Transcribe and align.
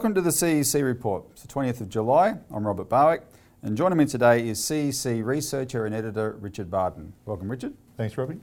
Welcome 0.00 0.14
to 0.14 0.22
the 0.22 0.30
CEC 0.30 0.82
report. 0.82 1.24
It's 1.32 1.42
the 1.42 1.48
20th 1.52 1.82
of 1.82 1.90
July. 1.90 2.34
I'm 2.50 2.66
Robert 2.66 2.88
Barwick, 2.88 3.20
and 3.62 3.76
joining 3.76 3.98
me 3.98 4.06
today 4.06 4.48
is 4.48 4.58
CEC 4.58 5.22
researcher 5.22 5.84
and 5.84 5.94
editor 5.94 6.38
Richard 6.40 6.70
Bardon. 6.70 7.12
Welcome, 7.26 7.50
Richard. 7.50 7.74
Thanks, 7.98 8.16
Robbie. 8.16 8.38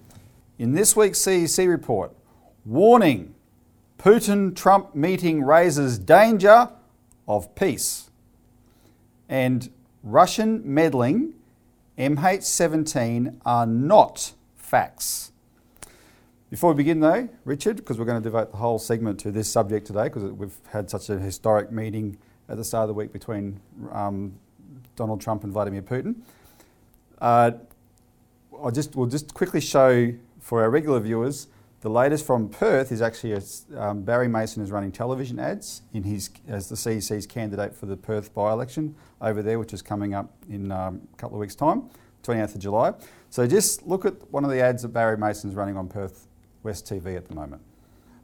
In 0.59 0.73
this 0.73 0.95
week's 0.95 1.17
CEC 1.17 1.67
report, 1.67 2.15
warning 2.63 3.33
Putin 3.97 4.55
Trump 4.55 4.93
meeting 4.93 5.43
raises 5.43 5.97
danger 5.97 6.69
of 7.27 7.55
peace. 7.55 8.11
And 9.27 9.71
Russian 10.03 10.61
meddling 10.63 11.33
MH17 11.97 13.35
are 13.47 13.65
not 13.65 14.33
facts. 14.55 15.31
Before 16.49 16.71
we 16.71 16.77
begin, 16.77 17.01
though, 17.01 17.27
Richard, 17.43 17.75
because 17.77 17.99
we're 17.99 18.05
going 18.05 18.21
to 18.21 18.23
devote 18.23 18.51
the 18.51 18.57
whole 18.57 18.79
segment 18.79 19.19
to 19.21 19.31
this 19.31 19.51
subject 19.51 19.85
today, 19.87 20.03
because 20.03 20.23
we've 20.23 20.55
had 20.69 20.89
such 20.89 21.09
a 21.09 21.19
historic 21.19 21.71
meeting 21.71 22.17
at 22.47 22.55
the 22.57 22.63
start 22.63 22.83
of 22.83 22.87
the 22.87 22.93
week 22.93 23.11
between 23.11 23.59
um, 23.91 24.33
Donald 24.95 25.19
Trump 25.19 25.43
and 25.43 25.51
Vladimir 25.51 25.81
Putin. 25.81 26.15
Uh, 27.19 27.51
I'll 28.61 28.71
just, 28.71 28.95
we'll 28.95 29.07
just 29.07 29.33
quickly 29.33 29.59
show 29.59 30.13
for 30.39 30.61
our 30.61 30.69
regular 30.69 30.99
viewers 31.01 31.47
the 31.81 31.89
latest 31.89 32.25
from 32.25 32.49
Perth 32.49 32.91
is 32.91 33.01
actually 33.01 33.33
a, 33.33 33.41
um, 33.79 34.01
Barry 34.01 34.27
Mason 34.27 34.63
is 34.63 34.71
running 34.71 34.91
television 34.91 35.39
ads 35.39 35.83
in 35.93 36.03
his 36.03 36.29
as 36.47 36.69
the 36.69 36.75
CEC's 36.75 37.27
candidate 37.27 37.75
for 37.75 37.85
the 37.85 37.95
Perth 37.95 38.33
by-election 38.33 38.95
over 39.21 39.43
there, 39.43 39.59
which 39.59 39.73
is 39.73 39.83
coming 39.83 40.15
up 40.15 40.33
in 40.49 40.71
um, 40.71 41.01
a 41.13 41.17
couple 41.17 41.37
of 41.37 41.39
weeks' 41.39 41.55
time, 41.55 41.89
28th 42.23 42.55
of 42.55 42.61
July. 42.61 42.93
So 43.29 43.45
just 43.45 43.85
look 43.85 44.05
at 44.05 44.15
one 44.31 44.43
of 44.43 44.49
the 44.49 44.59
ads 44.59 44.81
that 44.81 44.89
Barry 44.89 45.17
Mason's 45.17 45.53
running 45.53 45.77
on 45.77 45.87
Perth 45.87 46.26
West 46.67 46.85
TV 46.85 47.15
at 47.15 47.29
the 47.29 47.33
moment. 47.33 47.61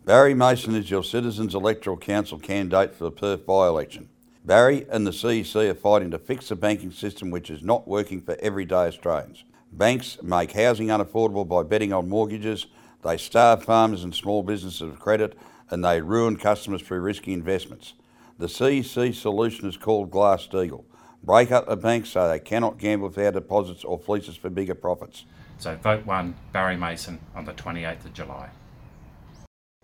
Barry 0.04 0.34
Mason 0.34 0.76
is 0.76 0.92
your 0.92 1.02
Citizens 1.02 1.56
Electoral 1.56 1.96
Council 1.96 2.38
candidate 2.38 2.94
for 2.94 3.06
the 3.06 3.12
Perth 3.12 3.46
by-election. 3.46 4.10
Barry 4.44 4.86
and 4.90 5.08
the 5.08 5.12
CEC 5.12 5.70
are 5.70 5.74
fighting 5.74 6.12
to 6.12 6.20
fix 6.20 6.50
the 6.50 6.58
banking 6.58 6.92
system 6.92 7.32
which 7.32 7.50
is 7.50 7.64
not 7.64 7.88
working 7.88 8.20
for 8.20 8.36
everyday 8.42 8.88
Australians. 8.88 9.46
Banks 9.72 10.22
make 10.22 10.52
housing 10.52 10.88
unaffordable 10.88 11.48
by 11.48 11.64
betting 11.64 11.94
on 11.94 12.10
mortgages 12.10 12.68
they 13.02 13.16
starve 13.16 13.64
farmers 13.64 14.04
and 14.04 14.14
small 14.14 14.44
businesses 14.44 14.82
of 14.82 15.00
credit 15.00 15.38
and 15.70 15.82
they 15.82 16.02
ruin 16.02 16.36
customers 16.36 16.82
through 16.82 17.00
risky 17.00 17.32
investments. 17.32 17.94
The 18.40 18.48
CEC 18.48 19.16
solution 19.16 19.70
is 19.70 19.78
called 19.78 20.12
Glass-Steagall. 20.12 20.84
Break 21.24 21.54
up 21.54 21.70
the 21.70 21.78
banks 21.78 22.10
so 22.10 22.28
they 22.28 22.40
cannot 22.40 22.78
gamble 22.78 23.08
with 23.08 23.18
our 23.18 23.32
deposits 23.32 23.86
or 23.86 23.98
fleece 23.98 24.28
us 24.28 24.36
for 24.36 24.50
bigger 24.50 24.76
profits. 24.76 25.24
So 25.58 25.76
vote 25.76 26.06
one, 26.06 26.36
Barry 26.52 26.78
Mason, 26.78 27.20
on 27.36 27.46
the 27.46 27.54
28th 27.54 28.06
of 28.06 28.14
July. 28.14 28.50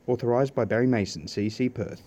Authorised 0.08 0.56
by 0.56 0.66
Barry 0.66 0.88
Mason, 0.88 1.24
CEC 1.24 1.74
Perth. 1.74 2.02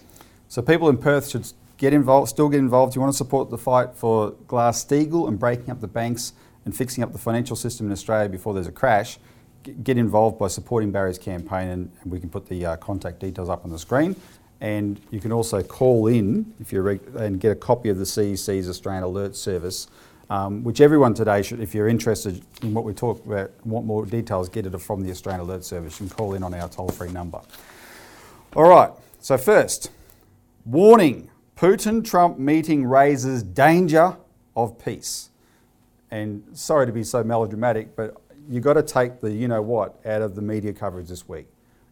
So 0.48 0.60
people 0.60 0.88
in 0.88 0.98
Perth 0.98 1.28
should 1.28 1.50
get 1.78 1.92
involved, 1.92 2.28
still 2.28 2.48
get 2.48 2.58
involved. 2.58 2.94
You 2.94 3.00
want 3.00 3.12
to 3.12 3.16
support 3.16 3.50
the 3.50 3.58
fight 3.58 3.94
for 3.94 4.33
Glass-Steagall 4.46 5.28
and 5.28 5.38
breaking 5.38 5.70
up 5.70 5.80
the 5.80 5.88
banks 5.88 6.33
and 6.64 6.77
fixing 6.77 7.02
up 7.02 7.12
the 7.12 7.18
financial 7.18 7.56
system 7.56 7.86
in 7.86 7.92
Australia 7.92 8.28
before 8.28 8.55
there's 8.55 8.66
a 8.66 8.72
crash 8.72 9.18
get 9.62 9.98
involved 9.98 10.38
by 10.38 10.48
supporting 10.48 10.90
Barry's 10.90 11.18
campaign, 11.18 11.68
and, 11.68 11.92
and 12.02 12.12
we 12.12 12.20
can 12.20 12.28
put 12.28 12.46
the 12.46 12.64
uh, 12.66 12.77
contact 12.77 13.20
details 13.20 13.48
up 13.48 13.64
on 13.64 13.70
the 13.70 13.78
screen. 13.78 14.16
And 14.60 15.00
you 15.10 15.20
can 15.20 15.33
also 15.33 15.62
call 15.62 16.06
in 16.06 16.55
if 16.60 16.72
you're 16.72 16.83
reg- 16.83 17.14
and 17.16 17.40
get 17.40 17.50
a 17.50 17.56
copy 17.56 17.88
of 17.88 17.98
the 17.98 18.05
CEC's 18.05 18.68
Australian 18.68 19.02
Alert 19.02 19.34
Service, 19.34 19.88
um, 20.33 20.64
which 20.64 20.80
everyone 20.80 21.12
today 21.12 21.42
should, 21.42 21.61
if 21.61 21.75
you're 21.75 21.88
interested 21.88 22.42
in 22.62 22.72
what 22.72 22.84
we 22.84 22.94
talk 22.94 23.22
about, 23.27 23.50
want 23.66 23.84
more 23.84 24.06
details, 24.06 24.48
get 24.48 24.64
it 24.64 24.79
from 24.80 25.02
the 25.02 25.11
Australian 25.11 25.42
Alert 25.42 25.62
Service. 25.62 25.98
Can 25.98 26.08
call 26.08 26.33
in 26.33 26.42
on 26.42 26.55
our 26.55 26.70
toll-free 26.70 27.12
number. 27.12 27.39
All 28.56 28.67
right. 28.67 28.90
So 29.20 29.36
first, 29.36 29.90
warning: 30.64 31.30
Putin-Trump 31.55 32.39
meeting 32.39 32.86
raises 32.86 33.42
danger 33.42 34.17
of 34.56 34.83
peace. 34.83 35.29
And 36.11 36.42
sorry 36.55 36.86
to 36.86 36.92
be 36.92 37.05
so 37.05 37.23
melodramatic, 37.23 37.95
but 37.95 38.17
you've 38.48 38.64
got 38.64 38.74
to 38.74 38.83
take 38.83 39.20
the 39.20 39.30
you 39.30 39.48
know 39.48 39.61
what 39.61 40.01
out 40.06 40.23
of 40.23 40.35
the 40.35 40.42
media 40.42 40.73
coverage 40.73 41.08
this 41.08 41.29
week. 41.29 41.46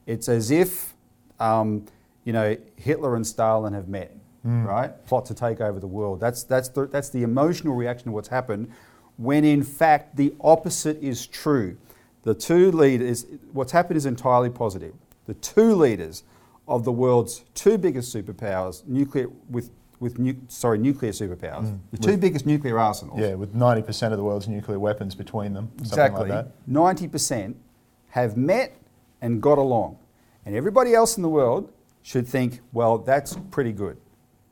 It's 0.07 0.31
as 0.31 0.51
if 0.51 0.95
um, 1.41 1.85
you 2.25 2.33
know 2.33 2.57
Hitler 2.77 3.17
and 3.17 3.27
Stalin 3.27 3.75
have 3.75 3.89
met, 3.89 4.17
mm. 4.47 4.65
right? 4.65 4.91
Plot 5.07 5.27
to 5.27 5.35
take 5.35 5.61
over 5.61 5.81
the 5.81 5.87
world. 5.87 6.21
That's 6.21 6.43
that's 6.45 6.69
the, 6.69 6.87
that's 6.87 7.11
the 7.11 7.23
emotional 7.23 7.75
reaction 7.75 8.07
to 8.07 8.11
what's 8.13 8.29
happened, 8.29 8.71
when 9.17 9.45
in 9.45 9.63
fact 9.63 10.17
the 10.17 10.35
opposite 10.41 11.03
is 11.03 11.27
true. 11.27 11.77
The 12.23 12.35
two 12.35 12.71
leaders, 12.71 13.27
what's 13.53 13.73
happened 13.73 13.97
is 13.97 14.07
entirely 14.07 14.51
positive. 14.51 14.95
The 15.27 15.35
two 15.35 15.75
leaders 15.75 16.23
of 16.69 16.85
the 16.85 16.93
world's 16.93 17.45
two 17.55 17.79
biggest 17.79 18.15
superpowers, 18.15 18.87
nuclear 18.87 19.29
with 19.49 19.71
with 19.99 20.19
nu- 20.19 20.41
sorry 20.49 20.79
nuclear 20.79 21.13
superpowers, 21.13 21.65
mm. 21.65 21.79
the 21.91 21.99
two 21.99 22.13
with, 22.13 22.21
biggest 22.21 22.47
nuclear 22.47 22.79
arsenals. 22.79 23.19
Yeah, 23.21 23.35
with 23.35 23.55
ninety 23.55 23.83
percent 23.83 24.13
of 24.13 24.19
the 24.19 24.25
world's 24.25 24.49
nuclear 24.49 24.79
weapons 24.79 25.15
between 25.15 25.53
them. 25.53 25.71
Exactly, 25.79 26.31
ninety 26.67 27.05
like 27.05 27.13
percent 27.13 27.57
have 28.11 28.37
met 28.37 28.77
and 29.21 29.41
got 29.43 29.59
along, 29.59 29.99
and 30.45 30.55
everybody 30.55 30.95
else 30.95 31.17
in 31.17 31.23
the 31.23 31.29
world 31.29 31.73
should 32.03 32.27
think, 32.27 32.61
well, 32.73 32.99
that's 32.99 33.37
pretty 33.51 33.73
good, 33.73 33.99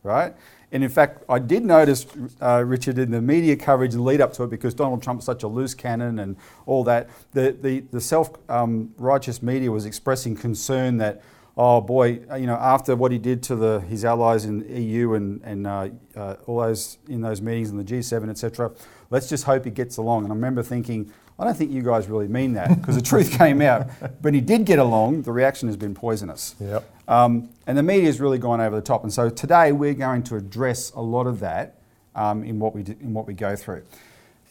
right? 0.09 0.35
And 0.73 0.83
in 0.83 0.91
fact, 0.91 1.23
I 1.29 1.39
did 1.39 1.65
notice, 1.65 2.07
uh, 2.43 2.63
Richard, 2.67 2.99
in 2.99 3.11
the 3.11 3.23
media 3.23 3.57
coverage 3.57 3.95
lead 3.95 4.21
up 4.21 4.33
to 4.35 4.43
it, 4.43 4.51
because 4.51 4.75
Donald 4.75 5.03
Trump's 5.03 5.25
such 5.25 5.43
a 5.43 5.49
loose 5.49 5.75
cannon 5.75 6.19
and 6.19 6.37
all 6.67 6.85
that, 6.85 7.09
the, 7.33 7.57
the, 7.59 7.81
the 7.81 8.01
self 8.01 8.31
um, 8.51 8.93
righteous 8.99 9.43
media 9.43 9.71
was 9.71 9.87
expressing 9.87 10.37
concern 10.37 10.99
that 10.99 11.23
oh 11.59 11.81
boy, 11.81 12.21
you 12.39 12.47
know, 12.47 12.55
after 12.55 12.95
what 12.95 13.11
he 13.11 13.19
did 13.19 13.43
to 13.43 13.57
the, 13.57 13.81
his 13.81 14.05
allies 14.05 14.45
in 14.45 14.61
the 14.61 14.81
EU 14.81 15.15
and, 15.15 15.43
and 15.43 15.67
uh, 15.67 15.89
uh, 16.17 16.37
all 16.47 16.61
those 16.61 16.99
in 17.09 17.21
those 17.21 17.43
meetings 17.43 17.69
in 17.69 17.77
the 17.77 17.85
G7, 17.85 18.31
etc., 18.31 18.71
let's 19.11 19.29
just 19.29 19.43
hope 19.43 19.65
he 19.65 19.73
gets 19.73 19.97
along. 19.97 20.23
And 20.23 20.33
I 20.33 20.37
remember 20.37 20.63
thinking, 20.63 21.13
I 21.37 21.45
don't 21.45 21.57
think 21.57 21.73
you 21.73 21.83
guys 21.83 22.07
really 22.07 22.29
mean 22.29 22.53
that 22.55 22.69
because 22.79 22.95
the 22.95 23.03
truth 23.03 23.33
came 23.39 23.61
out. 23.61 23.89
But 24.23 24.35
he 24.35 24.41
did 24.41 24.65
get 24.67 24.79
along. 24.79 25.23
The 25.23 25.33
reaction 25.33 25.69
has 25.69 25.77
been 25.77 25.95
poisonous. 25.95 26.55
Yep. 26.61 26.89
Um, 27.09 27.49
and 27.67 27.77
the 27.77 27.83
media 27.83 28.05
has 28.05 28.21
really 28.21 28.39
gone 28.39 28.61
over 28.61 28.77
the 28.77 28.83
top. 28.83 29.03
And 29.03 29.13
so 29.13 29.31
today 29.31 29.73
we're 29.73 29.95
going 29.95 30.23
to 30.25 30.37
address 30.37 30.93
a 30.93 31.01
lot 31.01 31.27
of 31.27 31.41
that 31.41 31.79
um, 32.15 32.45
in 32.45 32.59
what 32.59 32.75
we 32.75 32.83
do, 32.83 32.95
in 33.01 33.15
what 33.15 33.27
we 33.27 33.33
go 33.33 33.57
through. 33.57 33.83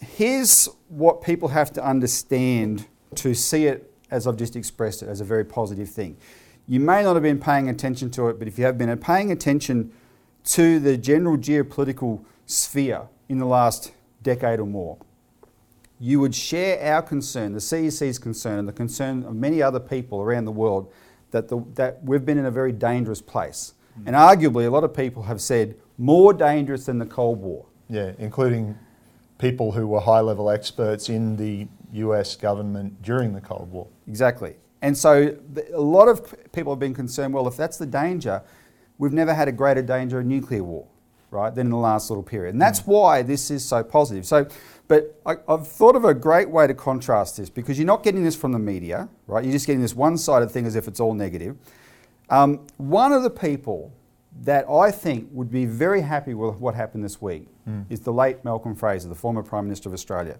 Here's 0.01 0.67
what 0.89 1.21
people 1.21 1.49
have 1.49 1.71
to 1.73 1.85
understand 1.85 2.87
to 3.15 3.35
see 3.35 3.67
it 3.67 3.93
as 4.09 4.25
I've 4.25 4.37
just 4.37 4.55
expressed 4.55 5.03
it 5.03 5.09
as 5.09 5.21
a 5.21 5.23
very 5.23 5.45
positive 5.45 5.89
thing. 5.89 6.17
You 6.67 6.79
may 6.79 7.03
not 7.03 7.15
have 7.15 7.23
been 7.23 7.39
paying 7.39 7.69
attention 7.69 8.09
to 8.11 8.27
it, 8.29 8.39
but 8.39 8.47
if 8.47 8.57
you 8.57 8.65
have 8.65 8.77
been 8.77 8.95
paying 8.97 9.31
attention 9.31 9.93
to 10.45 10.79
the 10.79 10.97
general 10.97 11.37
geopolitical 11.37 12.23
sphere 12.45 13.03
in 13.29 13.37
the 13.37 13.45
last 13.45 13.91
decade 14.23 14.59
or 14.59 14.65
more, 14.65 14.97
you 15.99 16.19
would 16.19 16.33
share 16.33 16.93
our 16.93 17.01
concern, 17.01 17.53
the 17.53 17.59
CEC's 17.59 18.19
concern, 18.19 18.59
and 18.59 18.67
the 18.67 18.73
concern 18.73 19.23
of 19.23 19.35
many 19.35 19.61
other 19.61 19.79
people 19.79 20.21
around 20.21 20.45
the 20.45 20.51
world 20.51 20.91
that, 21.31 21.47
the, 21.47 21.63
that 21.75 22.03
we've 22.03 22.25
been 22.25 22.37
in 22.37 22.45
a 22.45 22.51
very 22.51 22.71
dangerous 22.71 23.21
place. 23.21 23.73
Mm. 23.99 24.07
And 24.07 24.15
arguably, 24.15 24.65
a 24.65 24.69
lot 24.69 24.83
of 24.83 24.93
people 24.93 25.23
have 25.23 25.41
said 25.41 25.75
more 25.97 26.33
dangerous 26.33 26.85
than 26.85 26.99
the 26.99 27.05
Cold 27.05 27.39
War. 27.39 27.65
Yeah, 27.89 28.11
including 28.19 28.77
people 29.37 29.71
who 29.71 29.87
were 29.87 29.99
high 29.99 30.19
level 30.19 30.49
experts 30.49 31.09
in 31.09 31.35
the 31.35 31.67
US 31.93 32.35
government 32.35 33.01
during 33.01 33.33
the 33.33 33.41
Cold 33.41 33.71
War. 33.71 33.87
Exactly. 34.07 34.55
And 34.81 34.97
so 34.97 35.35
a 35.73 35.81
lot 35.81 36.07
of 36.07 36.35
people 36.51 36.71
have 36.71 36.79
been 36.79 36.93
concerned 36.93 37.33
well, 37.33 37.47
if 37.47 37.57
that's 37.57 37.77
the 37.77 37.85
danger, 37.85 38.41
we've 38.97 39.13
never 39.13 39.33
had 39.33 39.47
a 39.47 39.51
greater 39.51 39.81
danger 39.81 40.19
of 40.19 40.25
nuclear 40.25 40.63
war, 40.63 40.85
right, 41.31 41.53
than 41.53 41.67
in 41.67 41.71
the 41.71 41.77
last 41.77 42.09
little 42.09 42.23
period. 42.23 42.53
And 42.53 42.61
that's 42.61 42.81
mm. 42.81 42.87
why 42.87 43.21
this 43.21 43.51
is 43.51 43.63
so 43.63 43.83
positive. 43.83 44.25
So, 44.25 44.47
but 44.87 45.19
I, 45.25 45.35
have 45.49 45.67
thought 45.67 45.95
of 45.95 46.05
a 46.05 46.13
great 46.13 46.49
way 46.49 46.67
to 46.67 46.73
contrast 46.73 47.37
this 47.37 47.49
because 47.49 47.77
you're 47.77 47.87
not 47.87 48.03
getting 48.03 48.23
this 48.23 48.35
from 48.35 48.51
the 48.51 48.59
media, 48.59 49.09
right? 49.27 49.43
You're 49.43 49.53
just 49.53 49.67
getting 49.67 49.81
this 49.81 49.95
one 49.95 50.17
sided 50.17 50.51
thing 50.51 50.65
as 50.65 50.75
if 50.75 50.87
it's 50.87 50.99
all 50.99 51.13
negative. 51.13 51.57
Um, 52.29 52.65
one 52.77 53.11
of 53.11 53.23
the 53.23 53.29
people 53.29 53.93
that 54.41 54.69
I 54.69 54.91
think 54.91 55.29
would 55.31 55.51
be 55.51 55.65
very 55.65 56.01
happy 56.01 56.33
with 56.33 56.59
what 56.59 56.75
happened 56.75 57.03
this 57.03 57.21
week 57.21 57.47
mm. 57.67 57.85
is 57.89 58.01
the 58.01 58.13
late 58.13 58.43
Malcolm 58.45 58.75
Fraser, 58.75 59.09
the 59.09 59.15
former 59.15 59.43
Prime 59.43 59.65
Minister 59.65 59.89
of 59.89 59.93
Australia. 59.93 60.37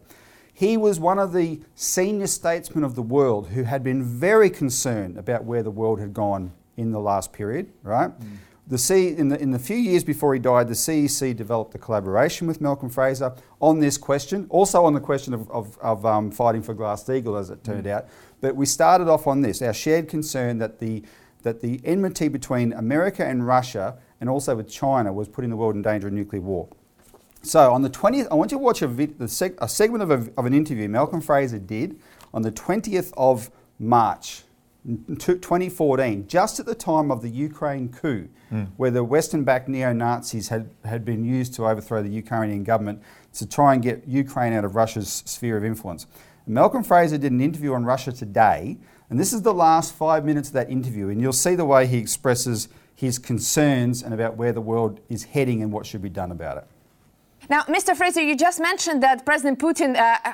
He 0.54 0.75
was 0.75 1.00
one 1.00 1.19
of 1.19 1.34
the 1.34 1.62
senior 1.75 2.28
statesmen 2.28 2.84
of 2.84 2.95
the 2.95 3.01
world 3.01 3.50
who 3.50 3.63
had 3.63 3.84
been 3.84 4.04
very 4.04 4.50
concerned 4.50 5.18
about 5.18 5.44
where 5.44 5.62
the 5.62 5.72
world 5.72 6.00
had 6.00 6.13
gone 6.13 6.51
in 6.78 6.92
the 6.92 7.00
last 7.00 7.31
period, 7.31 7.72
right? 7.84 8.10
Mm. 8.10 8.38
The 8.69 8.77
C, 8.77 9.15
in, 9.15 9.29
the, 9.29 9.41
in 9.41 9.51
the 9.51 9.59
few 9.59 9.77
years 9.77 10.03
before 10.03 10.33
he 10.33 10.41
died, 10.41 10.67
the 10.67 10.73
CEC 10.73 11.33
developed 11.37 11.73
a 11.75 11.77
collaboration 11.77 12.47
with 12.47 12.59
Malcolm 12.59 12.89
Fraser 12.89 13.33
on 13.61 13.79
this 13.79 13.97
question, 13.97 14.45
also 14.49 14.83
on 14.83 14.93
the 14.93 14.99
question 14.99 15.33
of, 15.33 15.49
of, 15.49 15.77
of 15.79 16.05
um, 16.05 16.31
fighting 16.31 16.61
for 16.61 16.73
Glass-Steagall, 16.73 17.39
as 17.39 17.49
it 17.49 17.63
turned 17.63 17.85
mm. 17.85 17.91
out. 17.91 18.07
But 18.41 18.57
we 18.57 18.65
started 18.65 19.07
off 19.07 19.25
on 19.25 19.41
this, 19.41 19.61
our 19.61 19.73
shared 19.73 20.09
concern 20.09 20.57
that 20.57 20.79
the, 20.79 21.03
that 21.43 21.61
the 21.61 21.79
enmity 21.85 22.27
between 22.27 22.73
America 22.73 23.25
and 23.25 23.47
Russia 23.47 23.99
and 24.19 24.29
also 24.29 24.53
with 24.57 24.69
China 24.69 25.13
was 25.13 25.29
putting 25.29 25.49
the 25.49 25.55
world 25.55 25.75
in 25.75 25.81
danger 25.81 26.07
of 26.07 26.13
nuclear 26.13 26.41
war. 26.41 26.67
So 27.43 27.71
on 27.71 27.83
the 27.83 27.89
20th, 27.89 28.27
I 28.29 28.33
want 28.35 28.51
you 28.51 28.57
to 28.57 28.63
watch 28.63 28.81
a, 28.81 28.87
vid, 28.87 29.17
seg, 29.19 29.55
a 29.59 29.69
segment 29.69 30.03
of, 30.03 30.11
a, 30.11 30.29
of 30.37 30.45
an 30.45 30.53
interview 30.53 30.89
Malcolm 30.89 31.21
Fraser 31.21 31.59
did 31.59 31.97
on 32.33 32.41
the 32.41 32.51
20th 32.51 33.13
of 33.15 33.49
March 33.79 34.43
2014, 34.88 36.28
just 36.28 36.60
at 36.60 36.66
the 36.66 36.75
time 36.75 37.12
of 37.12 37.22
the 37.22 37.30
Ukraine 37.30 37.89
coup, 37.89 38.30
where 38.78 38.92
the 38.92 39.04
Western 39.04 39.44
backed 39.44 39.68
neo 39.68 39.92
Nazis 39.92 40.48
had, 40.50 40.69
had 40.86 41.04
been 41.04 41.25
used 41.25 41.54
to 41.56 41.68
overthrow 41.68 42.01
the 42.01 42.10
Ukrainian 42.10 42.63
government 42.63 43.01
to 43.34 43.45
try 43.48 43.74
and 43.74 43.84
get 43.84 44.07
Ukraine 44.07 44.54
out 44.54 44.63
of 44.63 44.75
Russia's 44.75 45.24
sphere 45.25 45.57
of 45.57 45.66
influence. 45.66 46.07
Malcolm 46.45 46.84
Fraser 46.84 47.18
did 47.18 47.34
an 47.34 47.42
interview 47.42 47.74
on 47.74 47.84
Russia 47.84 48.12
today, 48.13 48.78
and 49.10 49.19
this 49.19 49.34
is 49.34 49.42
the 49.42 49.54
last 49.54 49.94
five 49.94 50.24
minutes 50.24 50.48
of 50.48 50.54
that 50.54 50.69
interview, 50.69 51.10
and 51.10 51.22
you'll 51.22 51.34
see 51.34 51.56
the 51.56 51.66
way 51.66 51.86
he 51.86 51.98
expresses 51.98 52.69
his 52.95 53.19
concerns 53.19 54.01
and 54.01 54.13
about 54.13 54.38
where 54.38 54.54
the 54.54 54.62
world 54.62 55.01
is 55.10 55.25
heading 55.25 55.62
and 55.62 55.72
what 55.72 55.86
should 55.86 56.01
be 56.01 56.10
done 56.10 56.31
about 56.31 56.57
it. 56.57 56.68
Now, 57.50 57.63
Mr. 57.63 57.95
Fraser, 57.95 58.22
you 58.22 58.36
just 58.36 58.60
mentioned 58.60 59.04
that 59.04 59.25
President 59.25 59.60
Putin 59.60 59.95
uh, 59.95 60.34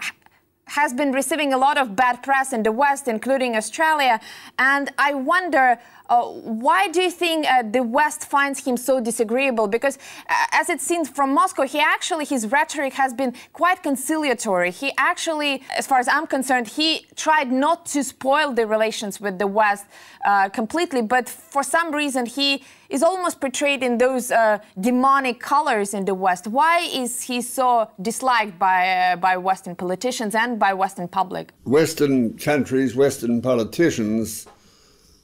has 0.66 0.94
been 0.94 1.12
receiving 1.12 1.54
a 1.54 1.58
lot 1.58 1.78
of 1.78 1.96
bad 1.96 2.24
press 2.24 2.54
in 2.54 2.64
the 2.64 2.72
West, 2.72 3.08
including 3.08 3.56
Australia. 3.56 4.20
And 4.58 4.92
I 4.98 5.14
wonder 5.14 5.80
uh, 6.10 6.24
why 6.26 6.88
do 6.90 7.02
you 7.02 7.12
think 7.12 7.46
uh, 7.46 7.64
the 7.64 7.82
West 7.82 8.26
finds 8.26 8.66
him 8.66 8.78
so 8.78 9.00
disagreeable? 9.00 9.68
Because 9.68 9.98
uh, 10.30 10.34
as 10.52 10.70
it 10.70 10.82
seems 10.82 11.10
from 11.10 11.34
Moscow, 11.34 11.64
he 11.64 11.80
actually, 11.80 12.26
his 12.26 12.48
rhetoric 12.48 12.94
has 12.94 13.14
been 13.14 13.34
quite 13.54 13.82
conciliatory. 13.84 14.72
He 14.72 14.92
actually, 14.98 15.64
as 15.78 15.88
far 15.88 16.00
as 16.00 16.08
I'm 16.08 16.28
concerned, 16.28 16.68
he 16.68 17.06
tried 17.16 17.52
not 17.52 17.86
to 17.88 18.04
spoil 18.04 18.52
the 18.54 18.68
relations 18.68 19.22
with 19.22 19.40
the 19.40 19.48
West 19.48 19.86
uh, 20.26 20.50
completely, 20.50 21.02
but 21.02 21.30
for 21.30 21.64
some 21.64 21.94
reason 21.94 22.26
he 22.26 22.64
is 22.90 23.02
almost 23.02 23.42
portrayed 23.42 23.82
in 23.82 23.98
those 23.98 24.30
uh, 24.32 24.60
demonic 24.80 25.40
colors 25.40 25.94
in 25.94 26.06
the 26.06 26.14
West. 26.14 26.48
Why 26.48 26.80
is 26.80 27.24
he 27.24 27.42
so 27.42 27.90
disliked 28.02 28.60
by, 28.60 29.16
by 29.20 29.38
Western 29.38 29.76
politicians 29.76 30.36
and 30.36 30.60
by 30.60 30.74
Western 30.74 31.08
public? 31.08 31.54
Western 31.64 32.38
countries, 32.38 32.96
Western 32.96 33.42
politicians 33.42 34.48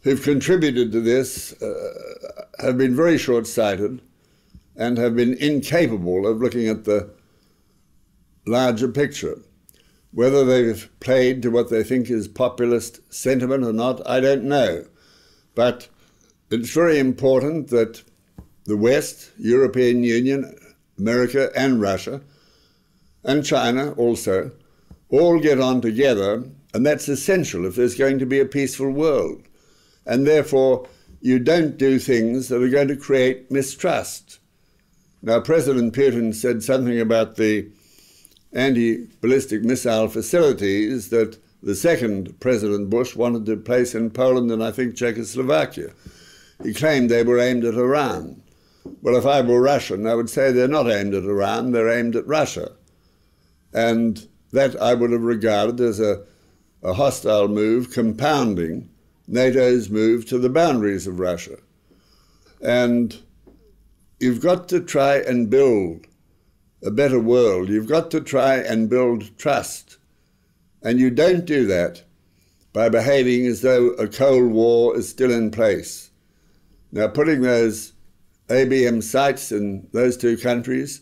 who've 0.09 0.23
contributed 0.23 0.91
to 0.91 0.99
this 1.01 1.53
uh, 1.61 2.43
have 2.57 2.79
been 2.79 2.95
very 2.95 3.15
short 3.15 3.45
sighted 3.45 4.01
and 4.75 4.97
have 4.97 5.15
been 5.15 5.35
incapable 5.35 6.25
of 6.25 6.41
looking 6.41 6.67
at 6.67 6.85
the 6.85 7.13
larger 8.47 8.87
picture. 8.87 9.39
Whether 10.11 10.43
they've 10.43 10.89
played 10.99 11.43
to 11.43 11.51
what 11.51 11.69
they 11.69 11.83
think 11.83 12.09
is 12.09 12.27
populist 12.27 13.01
sentiment 13.13 13.63
or 13.63 13.71
not, 13.71 14.01
I 14.09 14.19
don't 14.19 14.45
know. 14.45 14.85
But 15.53 15.89
it's 16.49 16.73
very 16.73 16.97
important 16.97 17.67
that 17.67 18.01
the 18.65 18.77
West, 18.77 19.29
European 19.37 20.03
Union, 20.03 20.55
America, 20.97 21.51
and 21.55 21.79
Russia, 21.79 22.21
and 23.23 23.45
China 23.45 23.91
also, 23.91 24.53
all 25.09 25.39
get 25.39 25.59
on 25.59 25.81
together, 25.81 26.45
and 26.73 26.83
that's 26.83 27.07
essential 27.07 27.67
if 27.67 27.75
there's 27.75 27.95
going 27.95 28.17
to 28.17 28.25
be 28.25 28.39
a 28.39 28.45
peaceful 28.45 28.89
world 28.89 29.43
and 30.09 30.25
therefore 30.25 30.87
you 31.21 31.37
don't 31.37 31.77
do 31.77 31.99
things 31.99 32.47
that 32.47 32.61
are 32.61 32.67
going 32.69 32.87
to 32.87 32.95
create 32.95 33.51
mistrust. 33.51 34.39
Now, 35.21 35.39
President 35.39 35.93
Putin 35.93 36.33
said 36.33 36.63
something 36.63 36.99
about 36.99 37.35
the 37.35 37.69
anti 38.51 39.05
ballistic 39.21 39.61
missile 39.61 40.07
facilities 40.07 41.09
that 41.09 41.37
the 41.61 41.75
second 41.75 42.39
President 42.39 42.89
Bush 42.89 43.15
wanted 43.15 43.45
to 43.45 43.57
place 43.57 43.93
in 43.93 44.09
Poland 44.09 44.49
and 44.49 44.63
I 44.63 44.71
think 44.71 44.95
Czechoslovakia. 44.95 45.91
He 46.63 46.73
claimed 46.73 47.09
they 47.09 47.23
were 47.23 47.39
aimed 47.39 47.63
at 47.63 47.75
Iran. 47.75 48.41
Well, 49.03 49.15
if 49.15 49.25
I 49.25 49.41
were 49.41 49.61
Russian, 49.61 50.07
I 50.07 50.15
would 50.15 50.29
say 50.29 50.51
they're 50.51 50.67
not 50.67 50.89
aimed 50.89 51.13
at 51.13 51.23
Iran, 51.23 51.71
they're 51.71 51.89
aimed 51.89 52.15
at 52.15 52.25
Russia. 52.25 52.71
And 53.73 54.27
that 54.51 54.81
I 54.81 54.95
would 54.95 55.11
have 55.11 55.21
regarded 55.21 55.79
as 55.79 55.99
a, 55.99 56.23
a 56.81 56.93
hostile 56.93 57.47
move, 57.47 57.91
compounding 57.91 58.89
NATO's 59.29 59.91
move 59.91 60.25
to 60.25 60.39
the 60.39 60.49
boundaries 60.49 61.05
of 61.05 61.19
Russia. 61.19 61.57
And 62.61 63.15
you've 64.19 64.41
got 64.41 64.67
to 64.69 64.79
try 64.79 65.17
and 65.17 65.51
build 65.51 66.07
a 66.83 66.89
better 66.89 67.19
world. 67.19 67.69
You've 67.69 67.87
got 67.87 68.09
to 68.11 68.21
try 68.21 68.55
and 68.55 68.89
build 68.89 69.37
trust. 69.37 69.97
And 70.81 70.99
you 70.99 71.11
don't 71.11 71.45
do 71.45 71.67
that 71.67 72.03
by 72.73 72.89
behaving 72.89 73.45
as 73.45 73.61
though 73.61 73.89
a 73.91 74.07
Cold 74.07 74.51
War 74.51 74.97
is 74.97 75.07
still 75.07 75.31
in 75.31 75.51
place. 75.51 76.09
Now, 76.91 77.07
putting 77.07 77.41
those 77.41 77.93
ABM 78.47 79.03
sites 79.03 79.51
in 79.51 79.87
those 79.93 80.17
two 80.17 80.37
countries, 80.37 81.01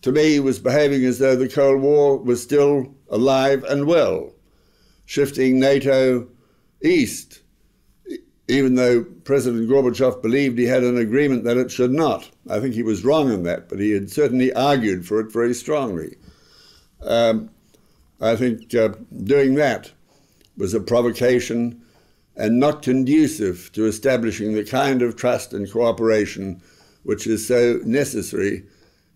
to 0.00 0.10
me, 0.10 0.40
was 0.40 0.58
behaving 0.58 1.04
as 1.04 1.18
though 1.18 1.36
the 1.36 1.50
Cold 1.50 1.82
War 1.82 2.16
was 2.16 2.42
still 2.42 2.94
alive 3.10 3.62
and 3.64 3.86
well, 3.86 4.32
shifting 5.04 5.60
NATO 5.60 6.28
east, 6.86 7.42
even 8.48 8.76
though 8.76 9.04
President 9.24 9.68
Gorbachev 9.68 10.22
believed 10.22 10.58
he 10.58 10.66
had 10.66 10.84
an 10.84 10.96
agreement 10.96 11.44
that 11.44 11.56
it 11.56 11.70
should 11.70 11.92
not. 11.92 12.30
I 12.48 12.60
think 12.60 12.74
he 12.74 12.82
was 12.82 13.04
wrong 13.04 13.30
on 13.30 13.42
that, 13.42 13.68
but 13.68 13.80
he 13.80 13.90
had 13.90 14.10
certainly 14.10 14.52
argued 14.54 15.06
for 15.06 15.20
it 15.20 15.32
very 15.32 15.52
strongly. 15.52 16.16
Um, 17.02 17.50
I 18.20 18.36
think 18.36 18.74
uh, 18.74 18.90
doing 19.24 19.56
that 19.56 19.92
was 20.56 20.72
a 20.72 20.80
provocation 20.80 21.82
and 22.36 22.60
not 22.60 22.82
conducive 22.82 23.70
to 23.72 23.86
establishing 23.86 24.54
the 24.54 24.64
kind 24.64 25.02
of 25.02 25.16
trust 25.16 25.52
and 25.52 25.70
cooperation 25.70 26.62
which 27.06 27.24
is 27.28 27.46
so 27.46 27.80
necessary 27.84 28.64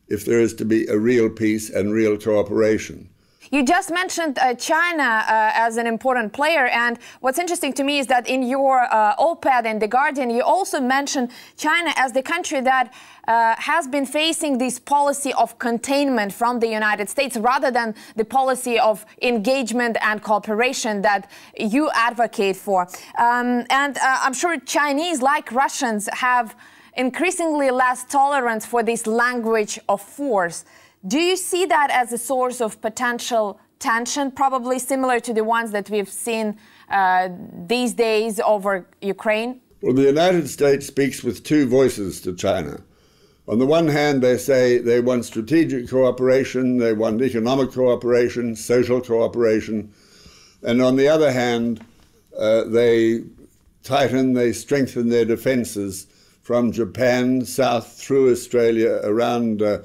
if 0.06 0.24
there 0.24 0.40
is 0.40 0.54
to 0.54 0.64
be 0.64 0.86
a 0.86 0.96
real 0.96 1.28
peace 1.28 1.68
and 1.68 1.92
real 1.92 2.16
cooperation. 2.16 3.10
You 3.52 3.64
just 3.64 3.90
mentioned 3.90 4.38
uh, 4.38 4.54
China 4.54 5.02
uh, 5.02 5.50
as 5.54 5.76
an 5.76 5.88
important 5.88 6.32
player, 6.32 6.66
and 6.68 6.96
what's 7.18 7.36
interesting 7.36 7.72
to 7.72 7.82
me 7.82 7.98
is 7.98 8.06
that 8.06 8.28
in 8.28 8.44
your 8.44 8.82
uh, 8.82 9.16
op-ed 9.18 9.66
in 9.66 9.80
the 9.80 9.88
Guardian, 9.88 10.30
you 10.30 10.42
also 10.42 10.80
mentioned 10.80 11.32
China 11.56 11.92
as 11.96 12.12
the 12.12 12.22
country 12.22 12.60
that 12.60 12.94
uh, 13.26 13.56
has 13.58 13.88
been 13.88 14.06
facing 14.06 14.58
this 14.58 14.78
policy 14.78 15.32
of 15.32 15.58
containment 15.58 16.32
from 16.32 16.60
the 16.60 16.68
United 16.68 17.08
States 17.08 17.36
rather 17.36 17.72
than 17.72 17.96
the 18.14 18.24
policy 18.24 18.78
of 18.78 19.04
engagement 19.20 19.96
and 20.00 20.22
cooperation 20.22 21.02
that 21.02 21.28
you 21.58 21.90
advocate 21.92 22.54
for. 22.54 22.82
Um, 23.18 23.66
and 23.68 23.98
uh, 23.98 24.18
I'm 24.22 24.32
sure 24.32 24.60
Chinese, 24.60 25.22
like 25.22 25.50
Russians, 25.50 26.08
have 26.12 26.54
increasingly 26.96 27.72
less 27.72 28.04
tolerance 28.04 28.64
for 28.64 28.84
this 28.84 29.08
language 29.08 29.80
of 29.88 30.00
force. 30.00 30.64
Do 31.06 31.18
you 31.18 31.36
see 31.36 31.64
that 31.64 31.90
as 31.90 32.12
a 32.12 32.18
source 32.18 32.60
of 32.60 32.80
potential 32.82 33.58
tension, 33.78 34.30
probably 34.30 34.78
similar 34.78 35.18
to 35.20 35.32
the 35.32 35.42
ones 35.42 35.70
that 35.70 35.88
we've 35.88 36.10
seen 36.10 36.58
uh, 36.90 37.30
these 37.66 37.94
days 37.94 38.38
over 38.40 38.86
Ukraine? 39.00 39.62
Well, 39.80 39.94
the 39.94 40.02
United 40.02 40.50
States 40.50 40.86
speaks 40.86 41.24
with 41.24 41.42
two 41.42 41.66
voices 41.66 42.20
to 42.22 42.34
China. 42.34 42.82
On 43.48 43.58
the 43.58 43.64
one 43.64 43.88
hand, 43.88 44.22
they 44.22 44.36
say 44.36 44.76
they 44.76 45.00
want 45.00 45.24
strategic 45.24 45.88
cooperation, 45.88 46.76
they 46.76 46.92
want 46.92 47.22
economic 47.22 47.72
cooperation, 47.72 48.54
social 48.54 49.00
cooperation. 49.00 49.90
And 50.62 50.82
on 50.82 50.96
the 50.96 51.08
other 51.08 51.32
hand, 51.32 51.82
uh, 52.38 52.64
they 52.64 53.22
tighten, 53.82 54.34
they 54.34 54.52
strengthen 54.52 55.08
their 55.08 55.24
defenses 55.24 56.06
from 56.42 56.72
Japan 56.72 57.46
south 57.46 57.90
through 57.98 58.30
Australia 58.30 59.00
around. 59.02 59.62
Uh, 59.62 59.78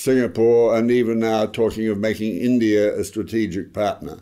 Singapore, 0.00 0.76
and 0.76 0.90
even 0.90 1.18
now 1.18 1.44
talking 1.44 1.86
of 1.88 1.98
making 1.98 2.38
India 2.38 2.98
a 2.98 3.04
strategic 3.04 3.74
partner. 3.74 4.18